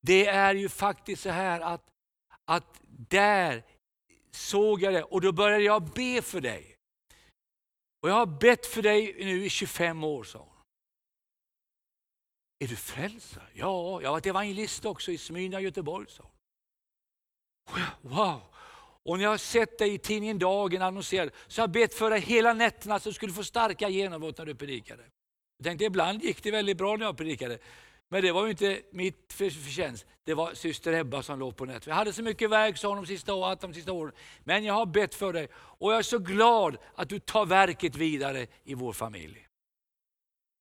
Det 0.03 0.27
är 0.27 0.55
ju 0.55 0.69
faktiskt 0.69 1.23
så 1.23 1.31
här 1.31 1.61
att, 1.61 1.83
att 2.45 2.81
där 3.09 3.63
såg 4.31 4.83
jag 4.83 4.95
det 4.95 5.03
och 5.03 5.21
då 5.21 5.33
började 5.33 5.65
jag 5.65 5.83
be 5.83 6.23
för 6.23 6.41
dig. 6.41 6.76
Och 8.07 8.11
jag 8.11 8.17
har 8.17 8.27
bett 8.27 8.67
för 8.67 8.83
dig 8.83 9.17
nu 9.19 9.45
i 9.45 9.51
25 9.51 10.05
år, 10.05 10.25
sa 10.25 10.39
hon. 10.39 10.49
Är 12.59 12.69
du 12.69 12.77
frälst? 12.77 13.37
Ja, 13.55 14.03
jag 14.03 14.09
har 14.09 14.13
varit 14.13 14.27
evangelist 14.27 14.85
också 14.85 15.13
i 15.13 15.19
Smyrna, 15.19 15.61
Göteborg, 15.61 16.07
sa 16.09 16.31
hon. 17.67 17.83
Wow! 18.01 18.41
Och 19.03 19.17
när 19.17 19.25
jag 19.25 19.31
har 19.31 19.39
sett 19.39 19.79
dig 19.79 19.95
i 19.95 19.99
tidningen 19.99 20.39
Dagen 20.39 20.83
annonserad 20.83 21.31
så 21.47 21.61
har 21.61 21.69
jag 21.69 21.73
bett 21.73 21.95
för 21.95 22.11
dig 22.11 22.21
hela 22.21 22.53
nätterna 22.53 22.99
så 22.99 23.09
du 23.09 23.15
skulle 23.15 23.33
få 23.33 23.45
starka 23.45 23.89
genombrott 23.89 24.39
när 24.39 24.47
du 24.47 24.55
predikade. 24.55 25.03
Jag 25.57 25.65
tänkte 25.65 25.85
ibland 25.85 26.23
gick 26.23 26.43
det 26.43 26.51
väldigt 26.51 26.77
bra 26.77 26.97
när 26.97 27.07
jag 27.07 27.17
predikade. 27.17 27.59
Men 28.09 28.23
det 28.23 28.33
var 28.33 28.45
ju 28.45 28.51
inte 28.51 28.83
mitt 28.91 29.33
förtjänst. 29.33 30.07
Det 30.25 30.35
var 30.35 30.55
syster 30.55 30.93
Ebba 30.93 31.23
som 31.23 31.39
låg 31.39 31.57
på 31.57 31.65
nätet. 31.65 31.87
Jag 31.87 31.95
hade 31.95 32.13
så 32.13 32.23
mycket 32.23 32.51
verk, 32.51 32.79
sa 32.79 32.89
hon, 32.89 32.97
de 32.97 33.07
sista, 33.07 33.35
åren, 33.35 33.59
de 33.61 33.75
sista 33.75 33.93
åren. 33.93 34.13
Men 34.45 34.65
jag 34.65 34.75
har 34.75 34.87
bett 34.87 35.15
för 35.15 35.33
dig 35.33 35.49
och 35.55 35.93
jag 35.93 35.99
är 35.99 36.03
så 36.03 36.19
glad 36.19 36.77
att 36.95 37.09
du 37.09 37.19
tar 37.19 37.47
verket 37.47 37.97
vidare 37.97 38.47
i 38.65 38.75
vår 38.75 38.93
familj. 38.93 39.49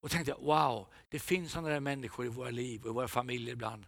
Och 0.02 0.12
tänkte 0.12 0.32
jag, 0.32 0.40
wow, 0.40 0.88
det 1.10 1.20
finns 1.20 1.52
sådana 1.52 1.70
där 1.70 1.80
människor 1.80 2.26
i 2.26 2.30
våra 2.30 2.50
liv 2.50 2.82
och 2.84 2.90
i 2.90 2.94
våra 2.94 3.08
familjer 3.08 3.54
ibland. 3.54 3.86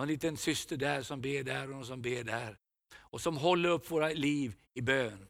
En 0.00 0.08
liten 0.08 0.36
syster 0.36 0.76
där 0.76 1.02
som 1.02 1.20
ber 1.20 1.42
där 1.42 1.62
och 1.64 1.70
någon 1.70 1.86
som 1.86 2.02
ber 2.02 2.24
där. 2.24 2.56
Och 2.96 3.20
som 3.20 3.36
håller 3.36 3.68
upp 3.68 3.90
våra 3.90 4.08
liv 4.08 4.54
i 4.74 4.80
bön. 4.80 5.28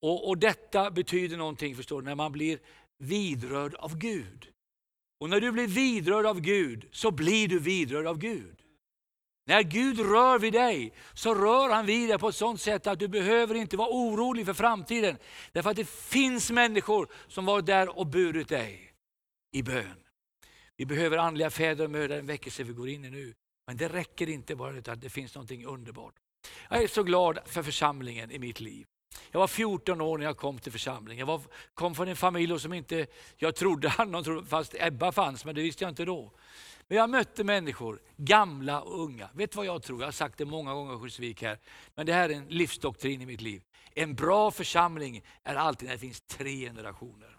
Och, 0.00 0.28
och 0.28 0.38
detta 0.38 0.90
betyder 0.90 1.36
någonting, 1.36 1.76
förstår 1.76 2.02
du, 2.02 2.08
när 2.08 2.14
man 2.14 2.32
blir 2.32 2.58
vidrörd 2.98 3.74
av 3.74 3.98
Gud. 3.98 4.52
Och 5.18 5.30
när 5.30 5.40
du 5.40 5.52
blir 5.52 5.66
vidrörd 5.66 6.26
av 6.26 6.40
Gud 6.40 6.88
så 6.92 7.10
blir 7.10 7.48
du 7.48 7.58
vidrörd 7.58 8.06
av 8.06 8.18
Gud. 8.18 8.62
När 9.46 9.62
Gud 9.62 9.98
rör 9.98 10.38
vid 10.38 10.52
dig 10.52 10.92
så 11.14 11.34
rör 11.34 11.70
han 11.70 11.86
vid 11.86 12.08
dig 12.08 12.18
på 12.18 12.28
ett 12.28 12.34
sådant 12.34 12.60
sätt 12.60 12.86
att 12.86 12.98
du 12.98 13.08
behöver 13.08 13.54
inte 13.54 13.76
vara 13.76 13.88
orolig 13.88 14.46
för 14.46 14.54
framtiden. 14.54 15.18
Därför 15.52 15.70
att 15.70 15.76
det 15.76 15.88
finns 15.88 16.50
människor 16.50 17.08
som 17.28 17.44
varit 17.44 17.66
där 17.66 17.98
och 17.98 18.06
burit 18.06 18.48
dig 18.48 18.92
i 19.52 19.62
bön. 19.62 19.96
Vi 20.76 20.86
behöver 20.86 21.16
andliga 21.16 21.50
fäder 21.50 21.84
och 21.84 21.90
mödrar, 21.90 22.18
en 22.18 22.26
väckelse 22.26 22.62
vi 22.62 22.72
går 22.72 22.88
in 22.88 23.04
i 23.04 23.10
nu. 23.10 23.34
Men 23.66 23.76
det 23.76 23.88
räcker 23.88 24.28
inte 24.28 24.56
bara 24.56 24.92
att 24.92 25.00
det 25.00 25.10
finns 25.10 25.34
något 25.34 25.50
underbart. 25.50 26.14
Jag 26.70 26.82
är 26.82 26.86
så 26.86 27.02
glad 27.02 27.38
för 27.46 27.62
församlingen 27.62 28.30
i 28.30 28.38
mitt 28.38 28.60
liv. 28.60 28.86
Jag 29.30 29.40
var 29.40 29.46
14 29.46 30.00
år 30.00 30.18
när 30.18 30.24
jag 30.24 30.36
kom 30.36 30.58
till 30.58 30.72
församlingen. 30.72 31.18
Jag 31.18 31.26
var, 31.26 31.40
kom 31.74 31.94
från 31.94 32.08
en 32.08 32.16
familj 32.16 32.60
som 32.60 32.72
inte 32.72 33.06
jag 33.36 33.54
trodde 33.54 33.88
hade 33.88 34.10
någon 34.10 34.24
trodde, 34.24 34.46
fast 34.46 34.74
Ebba 34.78 35.12
fanns, 35.12 35.44
men 35.44 35.54
det 35.54 35.62
visste 35.62 35.84
jag 35.84 35.90
inte 35.90 36.04
då. 36.04 36.32
Men 36.88 36.98
jag 36.98 37.10
mötte 37.10 37.44
människor, 37.44 38.00
gamla 38.16 38.82
och 38.82 39.00
unga. 39.00 39.28
Vet 39.32 39.52
du 39.52 39.56
vad 39.56 39.66
jag 39.66 39.82
tror? 39.82 40.00
Jag 40.00 40.06
har 40.06 40.12
sagt 40.12 40.38
det 40.38 40.44
många 40.44 40.74
gånger 40.74 40.96
i 40.96 40.98
Skjutsvik 40.98 41.42
här. 41.42 41.58
Men 41.94 42.06
det 42.06 42.12
här 42.12 42.28
är 42.28 42.34
en 42.34 42.46
livsdoktrin 42.48 43.22
i 43.22 43.26
mitt 43.26 43.40
liv. 43.40 43.62
En 43.94 44.14
bra 44.14 44.50
församling 44.50 45.22
är 45.42 45.54
alltid 45.54 45.86
när 45.86 45.94
det 45.94 46.00
finns 46.00 46.20
tre 46.20 46.60
generationer. 46.60 47.36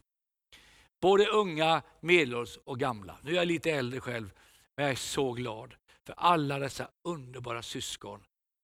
Både 1.02 1.26
unga, 1.26 1.82
medelålders 2.00 2.58
och 2.64 2.80
gamla. 2.80 3.18
Nu 3.22 3.32
är 3.32 3.36
jag 3.36 3.48
lite 3.48 3.72
äldre 3.72 4.00
själv, 4.00 4.32
men 4.76 4.86
jag 4.86 4.92
är 4.92 4.96
så 4.96 5.32
glad 5.32 5.76
för 6.06 6.14
alla 6.18 6.60
dessa 6.60 6.88
underbara 7.04 7.62
syskon 7.62 8.24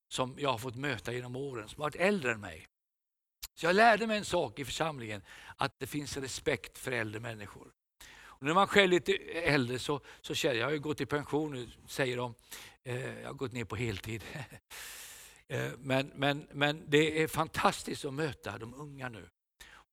som 0.10 0.36
jag 0.38 0.49
har 0.49 0.58
fått 0.58 0.75
möta 0.75 1.13
genom 1.13 1.36
åren, 1.36 1.69
som 1.69 1.82
har 1.82 1.89
varit 1.89 1.95
äldre 1.95 2.32
än 2.32 2.39
mig. 2.39 2.67
Så 3.55 3.65
jag 3.65 3.75
lärde 3.75 4.07
mig 4.07 4.17
en 4.17 4.25
sak 4.25 4.59
i 4.59 4.65
församlingen, 4.65 5.21
att 5.55 5.79
det 5.79 5.87
finns 5.87 6.17
respekt 6.17 6.77
för 6.77 6.91
äldre 6.91 7.19
människor. 7.19 7.71
Och 8.17 8.43
när 8.43 8.53
man 8.53 8.67
själv 8.67 8.93
är 8.93 8.95
lite 8.95 9.13
äldre 9.33 9.79
så, 9.79 10.01
så 10.21 10.33
känner 10.33 10.55
jag, 10.55 10.61
jag 10.61 10.67
har 10.67 10.73
ju 10.73 10.79
gått 10.79 11.01
i 11.01 11.05
pension 11.05 11.53
nu, 11.53 11.69
säger 11.87 12.17
de. 12.17 12.35
Eh, 12.83 13.19
jag 13.19 13.27
har 13.27 13.33
gått 13.33 13.51
ner 13.51 13.65
på 13.65 13.75
heltid. 13.75 14.23
eh, 15.47 15.71
men, 15.77 16.11
men, 16.15 16.47
men 16.51 16.83
det 16.87 17.23
är 17.23 17.27
fantastiskt 17.27 18.05
att 18.05 18.13
möta 18.13 18.57
de 18.57 18.73
unga 18.73 19.09
nu. 19.09 19.29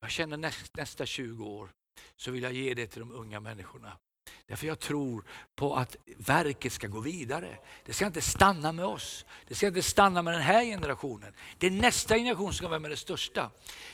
Jag 0.01 0.11
känner 0.11 0.37
näst, 0.37 0.77
nästa 0.77 1.07
20 1.07 1.45
år 1.45 1.73
så 2.17 2.31
vill 2.31 2.43
jag 2.43 2.53
ge 2.53 2.75
det 2.75 2.87
till 2.87 3.01
de 3.01 3.13
unga 3.13 3.41
människorna. 3.41 3.99
Därför 4.47 4.67
jag 4.67 4.79
tror 4.79 5.25
på 5.57 5.77
att 5.77 5.97
verket 6.17 6.73
ska 6.73 6.87
gå 6.87 7.01
vidare. 7.01 7.59
Det 7.85 7.93
ska 7.93 8.07
inte 8.07 8.21
stanna 8.21 8.73
med 8.73 8.85
oss. 8.85 9.25
Det 9.49 9.55
ska 9.55 9.67
inte 9.67 9.83
stanna 9.83 10.23
med 10.23 10.35
den 10.35 10.43
här 10.43 10.65
generationen. 10.65 11.33
Det 11.59 11.67
är 11.67 11.71
nästa 11.71 12.17
generation 12.17 12.47
som 12.47 12.55
ska 12.55 12.69
vara 12.69 12.79
med 12.79 12.91
det 12.91 12.97
största. 12.97 13.51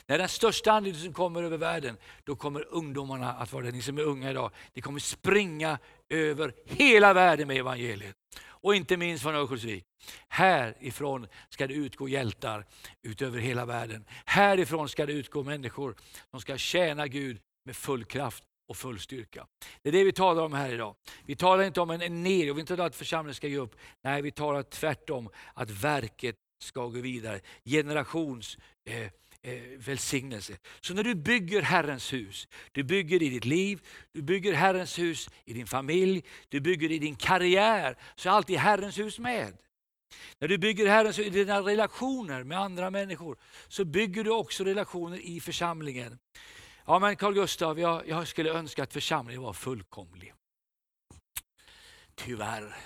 När 0.07 0.19
den 0.19 0.29
största 0.29 0.73
anledningen 0.73 1.13
kommer 1.13 1.43
över 1.43 1.59
världen, 1.59 1.97
då 2.25 2.37
kommer 2.37 2.75
ungdomarna 2.75 3.33
att 3.33 3.53
vara 3.53 3.65
det. 3.65 3.71
Ni 3.71 3.83
som 3.83 3.99
är 3.99 4.03
unga 4.03 4.31
idag, 4.31 4.51
ni 4.75 4.83
kommer 4.83 5.01
springa 5.01 5.79
över 6.09 6.53
hela 6.65 7.13
världen 7.13 7.49
med 7.49 7.57
evangeliet. 7.57 8.17
Och 8.61 8.75
inte 8.75 8.97
minst 8.97 9.23
från 9.23 9.35
Örnsköldsvik. 9.35 9.85
Härifrån 10.29 11.27
ska 11.49 11.67
det 11.67 11.75
utgå 11.75 12.09
hjältar 12.09 12.67
utöver 13.03 13.39
hela 13.39 13.65
världen. 13.65 14.05
Härifrån 14.25 14.89
ska 14.89 15.07
det 15.07 15.13
utgå 15.13 15.43
människor 15.43 15.97
som 16.31 16.41
ska 16.41 16.57
tjäna 16.57 17.07
Gud 17.07 17.41
med 17.65 17.77
full 17.77 18.05
kraft 18.05 18.45
och 18.69 18.77
full 18.77 19.01
styrka. 19.01 19.47
Det 19.83 19.89
är 19.89 19.93
det 19.93 20.05
vi 20.05 20.13
talar 20.13 20.43
om 20.43 20.53
här 20.53 20.73
idag. 20.73 20.95
Vi 21.25 21.37
talar 21.37 21.65
inte 21.65 21.81
om 21.81 21.91
en, 21.91 22.03
en 22.03 22.23
ner, 22.23 22.53
vi 22.53 22.65
talar 22.65 22.87
att 22.87 22.97
församlingen 22.97 23.35
ska 23.35 23.49
ge 23.49 23.57
upp. 23.57 23.77
Nej, 24.03 24.23
vi 24.23 24.31
talar 24.31 24.63
tvärtom 24.63 25.31
att 25.55 25.71
verket 25.71 26.37
ska 26.63 26.87
gå 26.87 27.01
vidare. 27.01 27.41
Generations 27.65 28.59
eh, 28.85 29.03
eh, 29.43 29.63
välsignelse. 29.77 30.59
Så 30.81 30.95
när 30.95 31.05
du 31.05 31.15
bygger 31.15 31.63
Herrens 31.63 32.13
hus, 32.13 32.49
du 32.73 32.83
bygger 32.83 33.23
i 33.23 33.29
ditt 33.29 33.45
liv, 33.45 33.81
du 34.13 34.23
bygger 34.23 34.53
Herrens 34.53 34.99
hus 34.99 35.29
i 35.45 35.53
din 35.53 35.67
familj, 35.67 36.25
du 36.49 36.61
bygger 36.61 36.93
i 36.93 36.99
din 36.99 37.17
karriär, 37.17 37.97
så 38.17 38.29
är 38.29 38.33
alltid 38.33 38.59
Herrens 38.59 38.99
hus 38.99 39.19
med. 39.19 39.57
När 40.39 40.49
du 40.49 40.59
bygger 40.59 40.87
Herrens 40.87 41.19
hus 41.19 41.27
i 41.27 41.31
dina 41.31 41.61
relationer 41.61 42.45
med 42.45 42.59
andra 42.59 42.91
människor, 42.91 43.39
så 43.69 43.85
bygger 43.85 44.25
du 44.25 44.31
också 44.31 44.65
relationer 44.65 45.19
i 45.19 45.41
församlingen. 45.41 46.19
Ja 46.91 46.99
men 46.99 47.17
Carl 47.17 47.35
Gustav, 47.35 47.81
jag, 47.81 48.09
jag 48.09 48.29
skulle 48.29 48.51
önska 48.51 48.83
att 48.83 48.93
församlingen 48.93 49.43
var 49.43 49.53
fullkomlig. 49.53 50.35
Tyvärr 52.15 52.77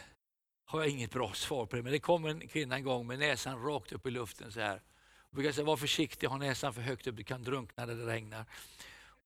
har 0.65 0.81
jag 0.81 0.88
inget 0.88 1.11
bra 1.11 1.33
svar 1.33 1.67
på 1.67 1.77
det, 1.77 1.83
men 1.83 1.93
det 1.93 1.99
kom 1.99 2.25
en 2.25 2.49
kvinna 2.49 2.77
en 2.77 2.85
gång 2.85 3.07
med 3.07 3.19
näsan 3.19 3.65
rakt 3.65 3.93
upp 3.93 4.07
i 4.07 4.11
luften 4.11 4.53
så 4.53 4.61
här. 4.61 4.83
Jag 5.31 5.35
brukar 5.35 5.53
säga, 5.53 5.65
var 5.65 5.77
försiktig, 5.77 6.27
ha 6.27 6.37
näsan 6.37 6.75
för 6.75 6.83
högt 6.83 7.07
upp, 7.07 7.17
du 7.17 7.25
kan 7.25 7.43
drunkna 7.43 7.87
när 7.87 7.95
det 7.95 8.07
regnar. 8.07 8.45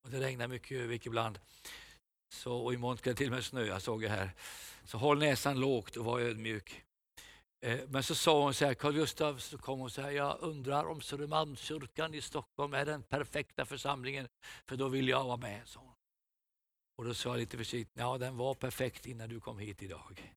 Och 0.03 0.11
det 0.11 0.21
regnar 0.21 0.49
mycket 0.49 0.71
i 0.71 0.77
Övik 0.77 1.07
ibland. 1.07 1.39
Så, 2.29 2.57
och 2.57 2.75
imorgon 2.75 2.97
ska 2.97 3.11
det 3.11 3.17
till 3.17 3.27
och 3.27 3.35
med 3.35 3.45
snöa, 3.45 3.81
såg 3.81 4.05
jag 4.05 4.11
här. 4.11 4.31
Så 4.85 4.99
håll 4.99 5.19
näsan 5.19 5.61
lågt 5.61 5.97
och 5.97 6.05
var 6.05 6.21
ödmjuk. 6.21 6.86
Eh, 7.61 7.81
men 7.89 8.03
så 8.03 8.15
sa 8.15 8.43
hon 8.43 8.55
så 8.55 8.67
här, 8.67 8.75
Carl 8.75 8.95
Gustaf, 8.95 9.43
så 9.43 9.59
kom 9.59 9.81
hon 9.81 9.91
så 9.91 10.03
här, 10.03 10.11
jag 10.11 10.39
undrar 10.41 10.85
om 10.85 11.01
Södermalmskyrkan 11.01 12.15
i 12.15 12.21
Stockholm 12.21 12.75
är 12.75 12.87
den 12.87 13.03
perfekta 13.03 13.65
församlingen, 13.65 14.29
för 14.67 14.77
då 14.77 14.89
vill 14.89 15.09
jag 15.09 15.25
vara 15.25 15.37
med. 15.37 15.69
Så. 15.69 15.81
Och 16.99 17.05
då 17.05 17.15
sa 17.15 17.29
jag 17.29 17.39
lite 17.39 17.57
försiktigt, 17.57 17.97
ja 17.99 18.19
den 18.19 18.37
var 18.37 18.55
perfekt 18.55 19.07
innan 19.07 19.29
du 19.29 19.41
kom 19.41 19.59
hit 19.59 19.83
idag. 19.83 20.35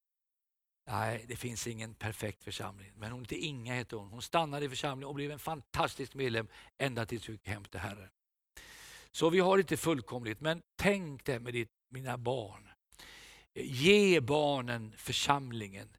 Nej, 0.90 1.26
det 1.28 1.36
finns 1.36 1.68
ingen 1.68 1.94
perfekt 1.94 2.44
församling. 2.44 2.92
Men 2.96 3.12
hon 3.12 3.22
hette 3.22 3.36
Inga, 3.36 3.74
hette 3.74 3.96
hon. 3.96 4.10
Hon 4.10 4.22
stannade 4.22 4.66
i 4.66 4.70
församlingen 4.70 5.08
och 5.08 5.16
blev 5.16 5.32
en 5.32 5.40
fantastisk 5.40 6.14
medlem 6.14 6.48
ända 6.78 7.06
tills 7.06 7.28
hon 7.28 7.34
gick 7.36 7.48
hem 7.48 7.66
till 7.66 7.80
Herren. 7.80 8.10
Så 9.12 9.30
vi 9.30 9.40
har 9.40 9.58
inte 9.58 9.78
fullkomligt, 9.78 10.42
men 10.42 10.62
tänk 10.76 11.26
det 11.26 11.40
med 11.40 11.54
ditt, 11.54 11.72
mina 11.90 12.18
barn. 12.18 12.70
Eh, 13.54 13.66
ge 13.66 14.20
barnen 14.20 14.94
församlingen 14.98 15.90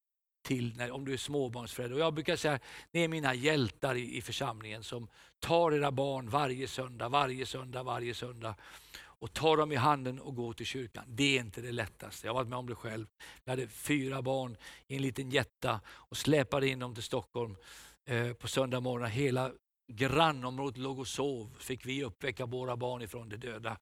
till 0.50 0.76
när, 0.76 0.90
om 0.90 1.04
du 1.04 1.12
är 1.12 1.16
småbarnsförälder. 1.16 1.96
Och 1.96 2.02
jag 2.02 2.14
brukar 2.14 2.36
säga 2.36 2.58
ni 2.92 3.04
är 3.04 3.08
mina 3.08 3.34
hjältar 3.34 3.94
i, 3.94 4.16
i 4.16 4.22
församlingen 4.22 4.82
som 4.84 5.08
tar 5.38 5.72
era 5.72 5.90
barn 5.90 6.28
varje 6.28 6.68
söndag, 6.68 7.08
varje 7.08 7.46
söndag, 7.46 7.82
varje 7.82 8.14
söndag 8.14 8.54
och 8.96 9.32
tar 9.32 9.56
dem 9.56 9.72
i 9.72 9.76
handen 9.76 10.20
och 10.20 10.34
går 10.34 10.52
till 10.52 10.66
kyrkan. 10.66 11.04
Det 11.06 11.36
är 11.36 11.40
inte 11.40 11.60
det 11.60 11.72
lättaste. 11.72 12.26
Jag 12.26 12.34
har 12.34 12.40
varit 12.40 12.48
med 12.48 12.58
om 12.58 12.66
det 12.66 12.74
själv. 12.74 13.06
Jag 13.44 13.52
hade 13.52 13.68
fyra 13.68 14.22
barn 14.22 14.56
i 14.86 14.96
en 14.96 15.02
liten 15.02 15.30
jätta 15.30 15.80
och 15.88 16.16
släpade 16.16 16.68
in 16.68 16.78
dem 16.78 16.94
till 16.94 17.02
Stockholm 17.02 17.56
eh, 18.04 18.32
på 18.32 18.48
söndag 18.48 18.80
morgon. 18.80 19.10
Hela 19.10 19.52
grannområdet 19.92 20.78
låg 20.78 20.98
och 20.98 21.08
sov. 21.08 21.56
Fick 21.60 21.86
vi 21.86 22.04
uppväcka 22.04 22.46
våra 22.46 22.76
barn 22.76 23.02
ifrån 23.02 23.28
de 23.28 23.36
döda 23.36 23.76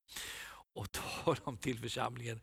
och 0.75 0.93
ta 1.25 1.35
dem 1.45 1.57
till 1.57 1.79
församlingen. 1.79 2.41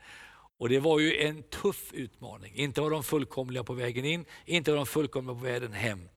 Och 0.59 0.69
Det 0.69 0.79
var 0.79 0.99
ju 0.99 1.17
en 1.21 1.43
tuff 1.43 1.93
utmaning. 1.93 2.55
Inte 2.55 2.81
var 2.81 2.89
de 2.89 3.03
fullkomliga 3.03 3.63
på 3.63 3.73
vägen 3.73 4.05
in, 4.05 4.25
inte 4.45 4.71
var 4.71 4.77
de 4.77 4.85
fullkomliga 4.85 5.35
på 5.35 5.43
vägen 5.43 5.73
hem. 5.73 6.09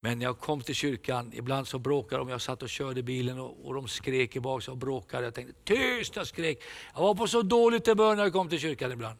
Men 0.00 0.18
när 0.18 0.26
jag 0.26 0.38
kom 0.38 0.62
till 0.62 0.74
kyrkan, 0.74 1.32
ibland 1.34 1.68
så 1.68 1.78
bråkade 1.78 2.20
de. 2.20 2.28
Jag 2.28 2.40
satt 2.40 2.62
och 2.62 2.68
körde 2.68 3.02
bilen 3.02 3.38
och, 3.38 3.66
och 3.66 3.74
de 3.74 3.88
skrek 3.88 4.36
i 4.36 4.40
bak 4.40 4.68
och 4.68 4.76
bråkade. 4.76 5.24
Jag 5.24 5.34
tänkte, 5.34 5.54
tyst! 5.64 6.16
Jag 6.16 6.26
skrek. 6.26 6.62
Jag 6.94 7.00
var 7.00 7.14
på 7.14 7.26
så 7.26 7.42
dåligt 7.42 7.86
humör 7.86 8.16
när 8.16 8.22
jag 8.22 8.32
kom 8.32 8.48
till 8.48 8.60
kyrkan 8.60 8.92
ibland. 8.92 9.18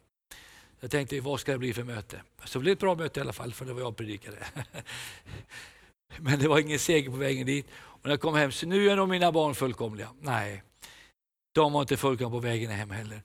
Jag 0.81 0.91
tänkte, 0.91 1.21
vad 1.21 1.41
ska 1.41 1.53
det 1.53 1.59
bli 1.59 1.73
för 1.73 1.85
möte? 1.85 2.23
Så 2.45 2.59
det 2.59 2.63
blev 2.63 2.73
ett 2.73 2.79
bra 2.79 2.95
möte 2.95 3.21
i 3.21 3.23
alla 3.23 3.33
fall, 3.33 3.53
för 3.53 3.65
det 3.65 3.73
var 3.73 3.81
jag 3.81 3.97
predikade. 3.97 4.47
Men 6.19 6.39
det 6.39 6.49
var 6.49 6.59
ingen 6.59 6.79
seger 6.79 7.11
på 7.11 7.17
vägen 7.17 7.47
dit. 7.47 7.67
Och 7.75 8.01
när 8.03 8.11
jag 8.11 8.21
kom 8.21 8.35
hem, 8.35 8.53
så 8.53 8.67
nu 8.67 8.91
är 8.91 8.97
nog 8.97 9.09
mina 9.09 9.33
barn 9.33 9.55
fullkomliga. 9.55 10.09
Nej, 10.21 10.63
de 11.53 11.73
var 11.73 11.81
inte 11.81 11.97
fullkomliga 11.97 12.31
på 12.31 12.47
vägen 12.47 12.71
hem 12.71 12.91
heller. 12.91 13.23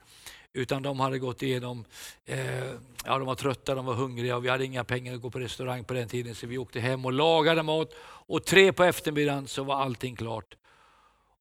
Utan 0.53 0.83
de 0.83 0.99
hade 0.99 1.19
gått 1.19 1.41
igenom, 1.41 1.85
eh, 2.25 2.71
ja 3.05 3.17
de 3.17 3.25
var 3.25 3.35
trötta, 3.35 3.75
de 3.75 3.85
var 3.85 3.93
hungriga 3.93 4.35
och 4.35 4.45
vi 4.45 4.49
hade 4.49 4.65
inga 4.65 4.83
pengar 4.83 5.13
att 5.13 5.21
gå 5.21 5.29
på 5.29 5.39
restaurang 5.39 5.83
på 5.83 5.93
den 5.93 6.09
tiden 6.09 6.35
så 6.35 6.47
vi 6.47 6.57
åkte 6.57 6.79
hem 6.79 7.05
och 7.05 7.13
lagade 7.13 7.63
mat. 7.63 7.93
Och 8.01 8.45
tre 8.45 8.73
på 8.73 8.83
eftermiddagen 8.83 9.47
så 9.47 9.63
var 9.63 9.75
allting 9.75 10.15
klart. 10.15 10.55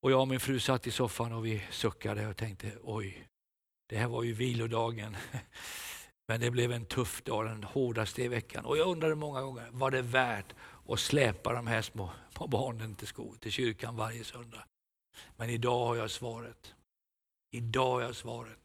Och 0.01 0.11
jag 0.11 0.20
och 0.20 0.29
min 0.29 0.40
fru 0.40 0.61
satt 0.61 0.87
i 0.87 0.90
soffan 0.90 1.33
och 1.33 1.46
vi 1.46 1.62
suckade 1.70 2.27
och 2.27 2.37
tänkte 2.37 2.72
oj, 2.83 3.29
det 3.88 3.96
här 3.96 4.09
var 4.09 4.22
ju 4.22 4.33
vilodagen. 4.33 5.16
Men 6.29 6.40
det 6.40 6.51
blev 6.51 6.72
en 6.72 6.85
tuff 6.85 7.22
dag, 7.22 7.46
den 7.46 7.64
hårdaste 7.64 8.22
i 8.22 8.29
veckan. 8.29 8.64
Och 8.64 8.79
jag 8.79 8.88
undrade 8.88 9.14
många 9.14 9.42
gånger, 9.42 9.68
var 9.70 9.90
det 9.90 10.03
värt 10.03 10.55
att 10.88 11.01
släpa 11.01 11.53
de 11.53 11.66
här 11.66 11.83
små, 11.83 12.11
små 12.37 12.46
barnen 12.46 12.94
till, 12.94 13.07
sko, 13.07 13.35
till 13.40 13.53
kyrkan 13.53 13.96
varje 13.96 14.25
söndag? 14.25 14.64
Men 15.37 15.51
idag 15.51 15.87
har 15.87 15.96
jag 15.96 16.11
svaret. 16.11 16.75
Idag 17.51 17.90
har 17.90 18.01
jag 18.01 18.16
svaret. 18.16 18.62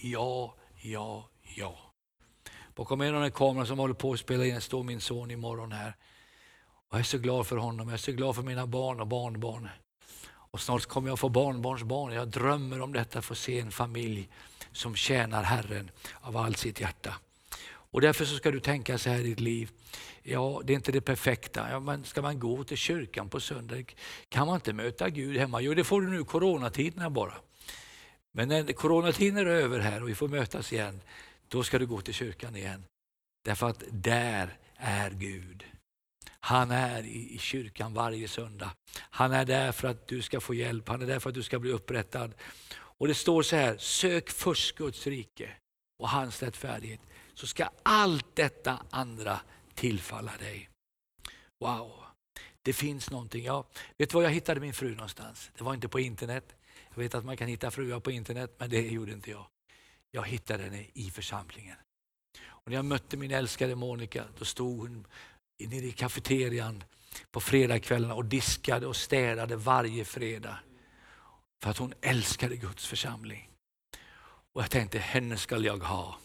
Ja, 0.00 0.54
ja, 0.82 1.28
Ja. 1.56 1.78
Bakom 2.74 3.00
en 3.00 3.14
av 3.14 3.22
de 3.22 3.30
kameror 3.30 3.64
som 3.64 3.78
håller 3.78 3.94
på 3.94 4.12
att 4.12 4.20
spela 4.20 4.46
in 4.46 4.60
står 4.60 4.82
min 4.82 5.00
son 5.00 5.30
imorgon 5.30 5.72
här. 5.72 5.96
Och 6.88 6.94
jag 6.94 7.00
är 7.00 7.04
så 7.04 7.18
glad 7.18 7.46
för 7.46 7.56
honom, 7.56 7.88
jag 7.88 7.94
är 7.94 7.98
så 7.98 8.12
glad 8.12 8.36
för 8.36 8.42
mina 8.42 8.66
barn 8.66 9.00
och 9.00 9.06
barnbarn. 9.06 9.68
Och 10.24 10.60
snart 10.60 10.86
kommer 10.86 11.08
jag 11.08 11.18
få 11.18 11.28
barnbarnsbarn. 11.28 12.12
Jag 12.12 12.28
drömmer 12.28 12.80
om 12.80 12.92
detta, 12.92 13.22
få 13.22 13.34
se 13.34 13.60
en 13.60 13.70
familj 13.70 14.28
som 14.72 14.94
tjänar 14.94 15.42
Herren 15.42 15.90
av 16.20 16.36
allt 16.36 16.58
sitt 16.58 16.80
hjärta. 16.80 17.14
Och 17.64 18.00
därför 18.00 18.24
så 18.24 18.36
ska 18.36 18.50
du 18.50 18.60
tänka 18.60 18.98
så 18.98 19.10
här 19.10 19.18
i 19.18 19.22
ditt 19.22 19.40
liv. 19.40 19.70
Ja, 20.22 20.60
det 20.64 20.72
är 20.72 20.74
inte 20.74 20.92
det 20.92 21.00
perfekta. 21.00 21.70
Ja, 21.70 21.80
men 21.80 22.04
ska 22.04 22.22
man 22.22 22.38
gå 22.38 22.64
till 22.64 22.76
kyrkan 22.76 23.28
på 23.28 23.40
söndag? 23.40 23.84
Kan 24.28 24.46
man 24.46 24.54
inte 24.54 24.72
möta 24.72 25.10
Gud 25.10 25.36
hemma? 25.36 25.60
Jo, 25.60 25.74
det 25.74 25.84
får 25.84 26.00
du 26.00 26.10
nu 26.10 26.20
i 26.20 26.24
coronatiderna 26.24 27.10
bara. 27.10 27.34
Men 28.32 28.48
när 28.48 28.72
coronatiden 28.72 29.36
är 29.36 29.46
över 29.46 29.78
här 29.78 30.02
och 30.02 30.08
vi 30.08 30.14
får 30.14 30.28
mötas 30.28 30.72
igen, 30.72 31.00
då 31.48 31.62
ska 31.62 31.78
du 31.78 31.86
gå 31.86 32.00
till 32.00 32.14
kyrkan 32.14 32.56
igen. 32.56 32.84
Därför 33.44 33.68
att 33.68 33.84
där 33.90 34.58
är 34.76 35.10
Gud. 35.10 35.64
Han 36.40 36.70
är 36.70 37.02
i 37.02 37.38
kyrkan 37.38 37.94
varje 37.94 38.28
söndag. 38.28 38.70
Han 38.98 39.32
är 39.32 39.44
där 39.44 39.72
för 39.72 39.88
att 39.88 40.06
du 40.06 40.22
ska 40.22 40.40
få 40.40 40.54
hjälp, 40.54 40.88
han 40.88 41.02
är 41.02 41.06
där 41.06 41.18
för 41.18 41.30
att 41.30 41.34
du 41.34 41.42
ska 41.42 41.58
bli 41.58 41.72
upprättad. 41.72 42.34
Och 42.74 43.08
det 43.08 43.14
står 43.14 43.42
så 43.42 43.56
här, 43.56 43.76
sök 43.76 44.30
först 44.30 44.76
Guds 44.76 45.06
rike 45.06 45.50
och 45.98 46.08
hans 46.08 46.42
rättfärdighet, 46.42 47.00
så 47.34 47.46
ska 47.46 47.68
allt 47.82 48.36
detta 48.36 48.82
andra 48.90 49.40
tillfalla 49.74 50.32
dig. 50.38 50.68
Wow, 51.60 52.04
det 52.62 52.72
finns 52.72 53.10
någonting. 53.10 53.44
Ja, 53.44 53.66
vet 53.98 54.10
du 54.10 54.14
var 54.14 54.22
jag 54.22 54.30
hittade 54.30 54.60
min 54.60 54.72
fru 54.72 54.94
någonstans? 54.94 55.50
Det 55.58 55.64
var 55.64 55.74
inte 55.74 55.88
på 55.88 56.00
internet. 56.00 56.54
Jag 56.94 57.02
vet 57.02 57.14
att 57.14 57.24
man 57.24 57.36
kan 57.36 57.48
hitta 57.48 57.70
fruar 57.70 58.00
på 58.00 58.10
internet, 58.10 58.54
men 58.58 58.70
det 58.70 58.80
gjorde 58.80 59.12
inte 59.12 59.30
jag. 59.30 59.46
Jag 60.10 60.26
hittade 60.26 60.62
henne 60.62 60.86
i 60.94 61.10
församlingen. 61.10 61.76
Och 62.46 62.70
när 62.70 62.76
jag 62.76 62.84
mötte 62.84 63.16
min 63.16 63.30
älskade 63.30 63.74
Monica, 63.74 64.24
då 64.38 64.44
stod 64.44 64.78
hon 64.78 65.06
nere 65.58 65.84
i 65.84 65.92
kafeterian 65.92 66.84
på 67.30 67.40
fredagskvällarna 67.40 68.14
och 68.14 68.24
diskade 68.24 68.86
och 68.86 68.96
städade 68.96 69.56
varje 69.56 70.04
fredag. 70.04 70.58
För 71.62 71.70
att 71.70 71.78
hon 71.78 71.94
älskade 72.00 72.56
Guds 72.56 72.86
församling. 72.86 73.48
Och 74.52 74.62
jag 74.62 74.70
tänkte, 74.70 74.98
henne 74.98 75.36
skall 75.36 75.64
jag 75.64 75.78
ha. 75.78 76.18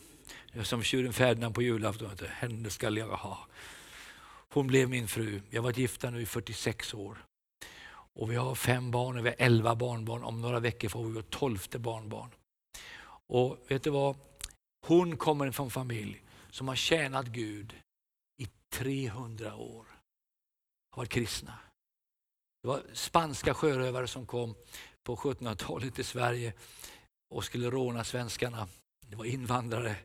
Som 0.64 0.84
tjuren 0.84 1.14
Ferdinand 1.14 1.56
på 1.56 1.62
julafton, 1.62 2.12
henne 2.30 2.70
skall 2.70 2.98
jag 2.98 3.08
ha. 3.08 3.48
Hon 4.50 4.68
blev 4.68 4.90
min 4.90 5.08
fru. 5.08 5.42
Jag 5.50 5.62
har 5.62 5.64
varit 5.64 5.78
gifta 5.78 6.10
nu 6.10 6.22
i 6.22 6.26
46 6.26 6.94
år. 6.94 7.18
Och 8.18 8.32
vi 8.32 8.36
har 8.36 8.56
fem 8.56 8.92
barn 8.92 9.18
och 9.18 9.26
vi 9.26 9.30
har 9.30 9.36
elva 9.40 9.76
barnbarn. 9.76 10.24
Om 10.24 10.42
några 10.42 10.60
veckor 10.60 10.90
får 10.90 11.04
vi 11.04 11.12
vårt 11.12 11.30
tolfte 11.30 11.80
barnbarn. 11.80 12.30
Och 13.28 13.58
vet 13.68 13.84
du 13.84 13.90
vad? 13.90 14.16
Hon 14.88 15.18
kommer 15.18 15.52
från 15.52 15.66
en 15.66 15.72
familj 15.72 16.24
som 16.52 16.68
har 16.68 16.76
tjänat 16.76 17.26
Gud 17.26 17.76
i 18.42 18.48
300 18.70 19.56
år. 19.56 19.86
Har 20.92 21.02
varit 21.02 21.10
kristna. 21.10 21.54
Det 22.62 22.68
var 22.68 22.82
spanska 22.94 23.54
sjörövare 23.54 24.08
som 24.08 24.26
kom 24.26 24.56
på 25.04 25.16
1700-talet 25.16 25.96
till 25.96 26.06
Sverige 26.06 26.54
och 27.30 27.44
skulle 27.44 27.70
råna 27.70 28.04
svenskarna. 28.04 28.68
Det 29.08 29.16
var 29.16 29.26
invandrare 29.26 29.96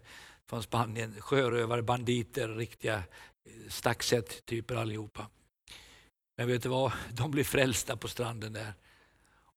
från 0.49 0.63
Spanien, 0.63 1.21
sjörövare, 1.21 1.83
banditer, 1.83 2.49
riktiga 2.49 2.95
eh, 2.95 3.69
stackset-typer 3.69 4.77
allihopa. 4.77 5.27
Men 6.37 6.49
vet 6.49 6.63
du 6.63 6.69
vad? 6.69 6.93
De 7.13 7.31
blev 7.31 7.45
frälsta 7.45 7.97
på 7.97 8.09
stranden 8.09 8.53
där. 8.53 8.75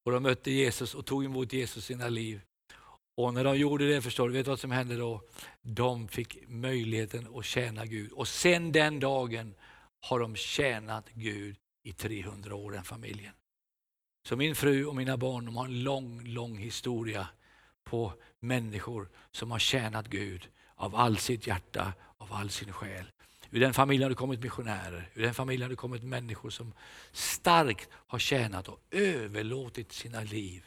Och 0.04 0.12
de 0.12 0.24
mötte 0.24 0.52
Jesus 0.52 0.96
och 0.96 1.06
tog 1.06 1.26
emot 1.26 1.54
Jesus 1.54 1.78
i 1.78 1.82
sina 1.82 2.10
liv. 2.10 2.42
Och 3.18 3.34
när 3.34 3.44
de 3.44 3.58
gjorde 3.58 3.88
det, 3.88 4.02
förstår 4.02 4.28
du, 4.28 4.34
vet 4.34 4.46
du 4.46 4.50
vad 4.50 4.60
som 4.60 4.72
hände 4.72 4.98
då? 4.98 5.22
De 5.62 6.08
fick 6.08 6.48
möjligheten 6.48 7.28
att 7.36 7.46
tjäna 7.46 7.86
Gud. 7.86 8.12
Och 8.12 8.28
sen 8.28 8.72
den 8.72 9.00
dagen 9.00 9.56
har 10.00 10.20
de 10.20 10.36
tjänat 10.36 11.10
Gud 11.14 11.58
i 11.84 11.94
300 11.94 12.56
år, 12.56 12.72
den 12.72 12.84
familjen. 12.84 13.34
Så 14.28 14.36
min 14.36 14.56
fru 14.56 14.86
och 14.86 14.96
mina 14.96 15.18
barn 15.18 15.46
de 15.46 15.58
har 15.58 15.66
en 15.66 15.84
lång, 15.84 16.28
lång 16.28 16.58
historia 16.58 17.28
på 17.84 18.14
människor 18.40 19.10
som 19.32 19.52
har 19.52 19.60
tjänat 19.60 20.08
Gud 20.08 20.50
av 20.76 20.96
all 20.96 21.18
sitt 21.18 21.48
hjärta, 21.48 21.94
av 22.18 22.34
all 22.34 22.50
sin 22.50 22.74
själ. 22.74 23.06
Ur 23.56 23.60
den 23.60 23.74
familjen 23.74 24.04
har 24.04 24.10
det 24.10 24.16
kommit 24.16 24.44
missionärer, 24.44 25.10
ur 25.14 25.24
den 25.24 25.34
familjen 25.34 25.62
har 25.62 25.70
det 25.70 25.76
kommit 25.76 26.04
människor 26.04 26.50
som 26.50 26.74
starkt 27.12 27.90
har 27.92 28.20
tjänat 28.20 28.68
och 28.68 28.80
överlåtit 28.92 29.92
sina 29.92 30.22
liv 30.22 30.66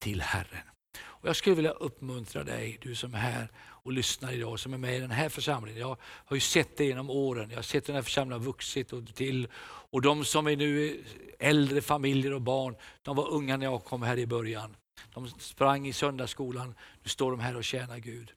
till 0.00 0.20
Herren. 0.20 0.62
Och 1.02 1.28
jag 1.28 1.36
skulle 1.36 1.56
vilja 1.56 1.70
uppmuntra 1.70 2.44
dig, 2.44 2.78
du 2.82 2.94
som 2.94 3.14
är 3.14 3.18
här 3.18 3.48
och 3.56 3.92
lyssnar 3.92 4.32
idag, 4.32 4.60
som 4.60 4.74
är 4.74 4.78
med 4.78 4.96
i 4.96 5.00
den 5.00 5.10
här 5.10 5.28
församlingen. 5.28 5.80
Jag 5.80 5.96
har 6.02 6.36
ju 6.36 6.40
sett 6.40 6.76
det 6.76 6.84
genom 6.84 7.10
åren, 7.10 7.50
jag 7.50 7.58
har 7.58 7.62
sett 7.62 7.86
den 7.86 7.94
här 7.94 8.02
församlingen 8.02 8.44
vuxit 8.44 8.92
och 8.92 9.14
till. 9.14 9.48
Och 9.90 10.02
de 10.02 10.24
som 10.24 10.46
är 10.46 10.56
nu 10.56 11.04
äldre 11.38 11.80
familjer 11.80 12.32
och 12.32 12.42
barn, 12.42 12.76
de 13.02 13.16
var 13.16 13.28
unga 13.28 13.56
när 13.56 13.66
jag 13.66 13.84
kom 13.84 14.02
här 14.02 14.18
i 14.18 14.26
början. 14.26 14.76
De 15.14 15.28
sprang 15.28 15.86
i 15.86 15.92
söndagsskolan, 15.92 16.74
nu 17.02 17.08
står 17.08 17.30
de 17.30 17.40
här 17.40 17.56
och 17.56 17.64
tjänar 17.64 17.98
Gud. 17.98 18.32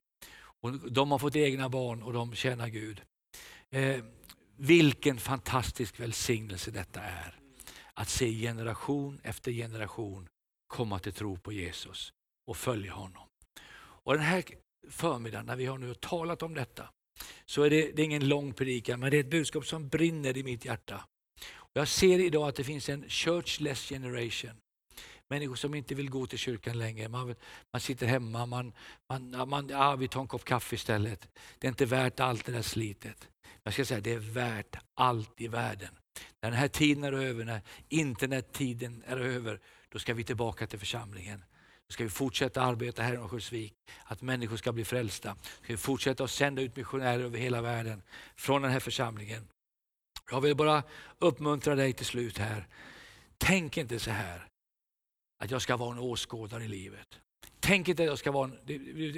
Och 0.62 0.92
de 0.92 1.12
har 1.12 1.20
fått 1.20 1.36
egna 1.36 1.70
barn 1.70 2.04
och 2.04 2.14
de 2.14 2.36
tjänar 2.36 2.68
Gud. 2.68 3.02
Eh, 3.72 4.04
vilken 4.58 5.18
fantastisk 5.18 6.00
välsignelse 6.00 6.72
detta 6.72 7.02
är. 7.02 7.40
Att 7.94 8.10
se 8.10 8.32
generation 8.42 9.20
efter 9.24 9.52
generation 9.52 10.28
komma 10.68 11.00
till 11.00 11.14
tro 11.14 11.38
på 11.38 11.52
Jesus 11.52 12.14
och 12.48 12.58
följa 12.58 12.94
honom. 12.94 13.28
Och 13.78 14.14
Den 14.14 14.24
här 14.24 14.44
förmiddagen 14.90 15.46
när 15.46 15.56
vi 15.56 15.66
har 15.66 15.78
nu 15.78 15.94
talat 15.94 16.44
om 16.44 16.54
detta 16.54 16.90
så 17.46 17.64
är 17.64 17.70
det, 17.70 17.92
det 17.92 18.02
är 18.02 18.06
ingen 18.06 18.28
lång 18.28 18.54
predikan 18.54 19.00
men 19.00 19.12
det 19.12 19.18
är 19.18 19.24
ett 19.24 19.30
budskap 19.30 19.66
som 19.66 19.90
brinner 19.90 20.38
i 20.38 20.44
mitt 20.44 20.66
hjärta. 20.66 21.06
Och 21.56 21.72
jag 21.74 21.88
ser 21.88 22.20
idag 22.20 22.48
att 22.50 22.56
det 22.56 22.64
finns 22.64 22.90
en 22.90 23.10
churchless 23.10 23.90
generation. 23.90 24.62
Människor 25.30 25.56
som 25.56 25.76
inte 25.76 25.96
vill 25.96 26.10
gå 26.10 26.28
till 26.28 26.40
kyrkan 26.40 26.78
längre. 26.78 27.10
Man, 27.10 27.36
man 27.74 27.82
sitter 27.82 28.08
hemma, 28.08 28.46
man, 28.46 28.74
man, 29.10 29.50
man, 29.50 29.72
ah, 29.74 29.96
vi 29.96 30.08
tar 30.08 30.22
en 30.22 30.28
kopp 30.28 30.46
kaffe 30.46 30.76
istället. 30.76 31.28
Det 31.60 31.68
är 31.68 31.70
inte 31.70 31.86
värt 31.86 32.20
allt 32.20 32.46
det 32.46 32.52
där 32.52 32.62
slitet. 32.62 33.28
Jag 33.64 33.74
ska 33.74 33.86
säga 33.86 34.02
det 34.02 34.14
är 34.14 34.20
värt 34.20 34.78
allt 34.94 35.42
i 35.42 35.48
världen. 35.48 35.96
När 36.42 36.52
den 36.52 36.60
här 36.60 36.68
tiden 36.68 37.04
är 37.04 37.12
över, 37.12 37.46
när 37.46 37.62
internettiden 37.90 39.04
är 39.08 39.18
över, 39.18 39.60
då 39.90 40.00
ska 40.00 40.14
vi 40.14 40.24
tillbaka 40.24 40.68
till 40.68 40.80
församlingen. 40.80 41.44
Då 41.88 41.94
ska 41.94 42.04
vi 42.04 42.10
fortsätta 42.10 42.62
arbeta 42.62 43.04
här 43.04 43.14
i 43.14 43.18
Örnsköldsvik, 43.18 43.74
att 44.04 44.22
människor 44.22 44.58
ska 44.58 44.72
bli 44.72 44.86
frälsta. 44.86 45.36
Ska 45.64 45.74
vi 45.74 45.78
fortsätta 45.78 46.24
att 46.24 46.32
sända 46.32 46.62
ut 46.62 46.76
missionärer 46.76 47.24
över 47.24 47.38
hela 47.38 47.62
världen 47.62 48.02
från 48.36 48.62
den 48.62 48.72
här 48.72 48.80
församlingen. 48.80 49.48
Jag 50.32 50.42
vill 50.42 50.56
bara 50.56 50.84
uppmuntra 51.20 51.76
dig 51.76 51.94
till 51.94 52.06
slut 52.06 52.38
här. 52.38 52.68
Tänk 53.38 53.78
inte 53.78 54.00
så 54.00 54.12
här, 54.12 54.48
att 55.38 55.52
jag 55.52 55.62
ska 55.62 55.78
vara 55.78 55.92
en 55.92 56.00
åskådare 56.00 56.64
i 56.64 56.68
livet. 56.68 57.20
Tänk 57.60 57.88
inte 57.88 58.04
att 58.04 58.10
jag 58.10 58.20
ska 58.20 58.32
vara 58.32 58.46
en, 58.46 58.58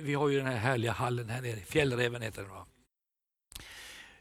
vi 0.04 0.14
har 0.14 0.30
ju 0.30 0.38
den 0.38 0.48
här 0.48 0.58
härliga 0.58 0.92
hallen 0.92 1.30
här 1.30 1.42
nere, 1.42 1.60
Fjällräven 1.60 2.22
heter 2.22 2.42
den. 2.42 2.52
Va? 2.52 2.66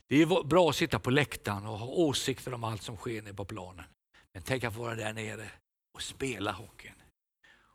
Det 0.07 0.23
är 0.23 0.45
bra 0.45 0.69
att 0.69 0.77
sitta 0.77 0.99
på 0.99 1.11
läktaren 1.11 1.67
och 1.67 1.79
ha 1.79 1.87
åsikter 1.87 2.55
om 2.55 2.65
allt 2.65 2.83
som 2.83 2.97
sker 2.97 3.23
nere 3.23 3.35
på 3.35 3.45
planen. 3.45 3.85
Men 4.33 4.43
tänk 4.43 4.65
att 4.65 4.77
vara 4.77 4.95
där 4.95 5.13
nere 5.13 5.51
och 5.95 6.03
spela 6.03 6.53
hockeyn. 6.53 6.95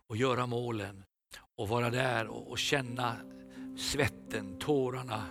Och 0.08 0.16
göra 0.16 0.46
målen. 0.46 1.04
Och 1.56 1.68
vara 1.68 1.90
där 1.90 2.26
och, 2.26 2.50
och 2.50 2.58
känna 2.58 3.16
svetten, 3.78 4.58
tårarna, 4.58 5.26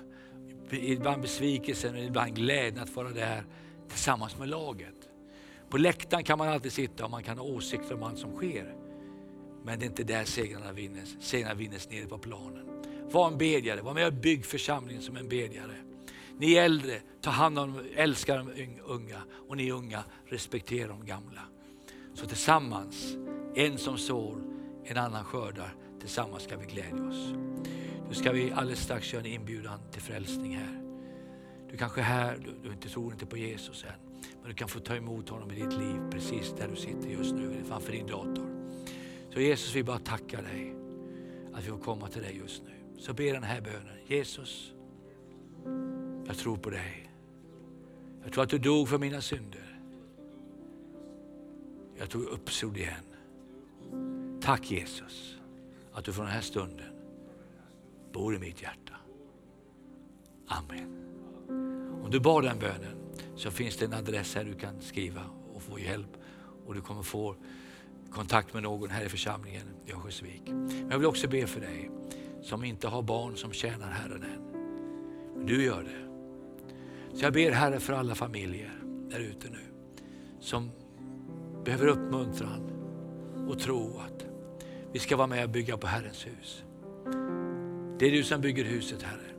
ibland 0.71 1.21
besvikelsen, 1.21 1.97
ibland 1.97 2.36
glädjen 2.36 2.84
att 2.84 2.95
vara 2.95 3.10
där 3.10 3.45
tillsammans 3.89 4.38
med 4.38 4.49
laget. 4.49 5.10
På 5.69 5.77
läktaren 5.77 6.23
kan 6.23 6.38
man 6.38 6.49
alltid 6.49 6.73
sitta 6.73 7.06
och 7.06 7.12
man 7.12 7.23
kan 7.23 7.38
ha 7.38 7.45
åsikter 7.45 7.93
om 7.93 8.03
allt 8.03 8.19
som 8.19 8.36
sker. 8.36 8.83
Men 9.63 9.80
det 9.80 9.86
är 9.86 9.88
inte 9.88 10.04
där 10.04 10.26
segrarna 10.26 10.71
vinnes. 10.71 11.15
Segrarna 11.19 11.54
vinnes 11.54 11.89
nere 11.89 12.06
på 12.06 12.17
planen. 12.17 12.65
Var 13.12 13.28
en 13.28 13.38
bedjare, 13.38 13.82
var 13.82 13.93
med 13.93 14.08
och 14.08 14.13
bygg 14.13 14.45
församlingen 14.45 15.02
som 15.02 15.17
en 15.17 15.30
bedjare. 15.30 15.76
Ni 16.38 16.54
äldre, 16.54 17.02
ta 17.21 17.30
hand 17.30 17.60
om, 17.60 17.80
älska 17.95 18.38
de 18.38 18.49
unga 18.86 19.21
och 19.47 19.58
ni 19.58 19.71
unga, 19.71 20.04
respektera 20.26 20.88
de 20.88 21.06
gamla. 21.06 21.41
Så 22.13 22.26
tillsammans, 22.26 23.15
en 23.56 23.78
som 23.78 23.97
sår, 23.97 24.38
en 24.84 24.97
annan 24.97 25.23
skördar, 25.23 25.76
tillsammans 25.99 26.43
ska 26.43 26.58
vi 26.58 26.65
glädja 26.65 27.08
oss. 27.10 27.34
Nu 28.10 28.13
ska 28.13 28.32
vi 28.32 28.52
alldeles 28.52 28.80
strax 28.80 29.13
göra 29.13 29.23
en 29.23 29.32
inbjudan 29.32 29.80
till 29.91 30.02
frälsning 30.02 30.56
här. 30.56 30.82
Du 31.71 31.78
kanske 31.78 32.02
är 32.02 32.06
här, 32.06 32.38
du, 32.38 32.67
du 32.67 32.73
inte 32.73 32.89
tror 32.89 33.13
inte 33.13 33.26
på 33.26 33.38
Jesus 33.38 33.84
än, 33.84 34.21
men 34.41 34.49
du 34.49 34.56
kan 34.56 34.67
få 34.67 34.80
ta 34.80 34.95
emot 34.95 35.30
honom 35.30 35.52
i 35.52 35.56
ditt 35.56 35.73
liv 35.73 35.99
precis 36.12 36.54
där 36.58 36.67
du 36.67 36.76
sitter 36.76 37.10
just 37.10 37.36
nu, 37.36 37.63
framför 37.67 37.91
din 37.91 38.08
dator. 38.08 38.62
Så 39.34 39.41
Jesus, 39.41 39.76
vi 39.76 39.84
bara 39.84 40.00
tackar 40.00 40.41
dig 40.41 40.76
att 41.54 41.63
vi 41.65 41.69
får 41.69 41.78
komma 41.78 42.08
till 42.08 42.22
dig 42.22 42.38
just 42.38 42.63
nu. 42.63 43.02
Så 43.02 43.13
be 43.13 43.32
den 43.32 43.43
här 43.43 43.62
bönen. 43.62 43.98
Jesus, 44.08 44.74
jag 46.28 46.38
tror 46.38 46.58
på 46.58 46.69
dig. 46.69 47.12
Jag 48.24 48.34
tror 48.34 48.43
att 48.43 48.50
du 48.50 48.58
dog 48.58 48.89
för 48.89 48.98
mina 48.98 49.22
synder. 49.22 49.80
Jag 51.98 52.10
tror 52.10 52.26
uppstod 52.26 52.78
igen. 52.78 53.04
Tack 54.41 54.72
Jesus 54.72 55.38
att 55.93 56.06
du 56.06 56.13
från 56.13 56.26
den 56.26 56.34
här 56.34 56.41
stunden 56.41 56.93
bor 58.12 58.36
i 58.36 58.39
mitt 58.39 58.62
hjärta. 58.62 58.96
Amen. 60.48 61.00
Om 62.04 62.12
du 62.12 62.19
bad 62.19 62.43
den 62.43 62.60
bönen 62.60 62.98
så 63.36 63.52
finns 63.52 63.78
det 63.78 63.86
en 63.86 63.93
adress 63.93 64.36
här 64.36 64.43
du 64.43 64.54
kan 64.54 64.82
skriva 64.82 65.22
och 65.54 65.62
få 65.62 65.80
hjälp. 65.80 66.17
Och 66.65 66.74
du 66.74 66.82
kommer 66.82 67.04
få 67.04 67.36
kontakt 68.13 68.54
med 68.54 68.63
någon 68.63 68.89
här 68.89 69.06
i 69.06 69.10
församlingen 69.10 69.63
i 69.86 69.91
Örnsköldsvik. 69.91 70.41
Men 70.45 70.88
jag 70.89 70.97
vill 70.97 71.08
också 71.08 71.28
be 71.28 71.47
för 71.47 71.62
dig 71.62 71.89
som 72.41 72.63
inte 72.63 72.88
har 72.88 73.02
barn 73.02 73.38
som 73.38 73.52
tjänar 73.52 73.89
Herren 73.89 74.23
än. 74.23 74.41
Men 75.36 75.45
du 75.45 75.63
gör 75.63 75.84
det. 75.84 76.04
Så 77.17 77.26
jag 77.26 77.34
ber 77.34 77.52
Herre 77.52 77.80
för 77.80 77.93
alla 77.93 78.15
familjer 78.15 78.71
där 79.10 79.19
ute 79.19 79.49
nu 79.49 79.60
som 80.39 80.71
behöver 81.65 81.88
uppmuntran 81.88 82.69
och 83.49 83.60
tro 83.60 83.99
att 83.99 84.26
vi 84.91 84.99
ska 84.99 85.17
vara 85.17 85.28
med 85.28 85.43
och 85.43 85.49
bygga 85.49 85.78
på 85.78 85.88
Herrens 85.88 86.28
hus. 86.28 86.63
Det 87.99 88.08
är 88.08 88.12
du 88.12 88.23
som 88.23 88.41
bygger 88.41 88.63
huset 88.63 89.02
Herre, 89.02 89.32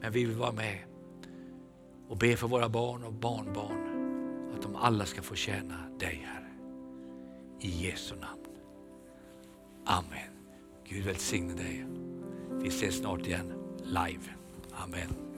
men 0.00 0.12
vi 0.12 0.24
vill 0.24 0.36
vara 0.36 0.52
med 0.52 0.78
och 2.08 2.16
be 2.16 2.36
för 2.36 2.48
våra 2.48 2.68
barn 2.68 3.04
och 3.04 3.12
barnbarn 3.12 3.82
att 4.56 4.62
de 4.62 4.76
alla 4.76 5.06
ska 5.06 5.22
få 5.22 5.34
tjäna 5.34 5.76
dig 5.98 6.26
Herre. 6.26 6.41
I 7.62 7.68
Jesu 7.68 8.14
namn. 8.14 8.46
Amen. 9.86 10.30
Gud 10.88 11.02
välsigne 11.02 11.54
dig. 11.54 11.86
Vi 12.62 12.70
ses 12.70 12.94
snart 12.94 13.26
igen 13.26 13.52
live. 13.84 14.22
Amen. 14.72 15.31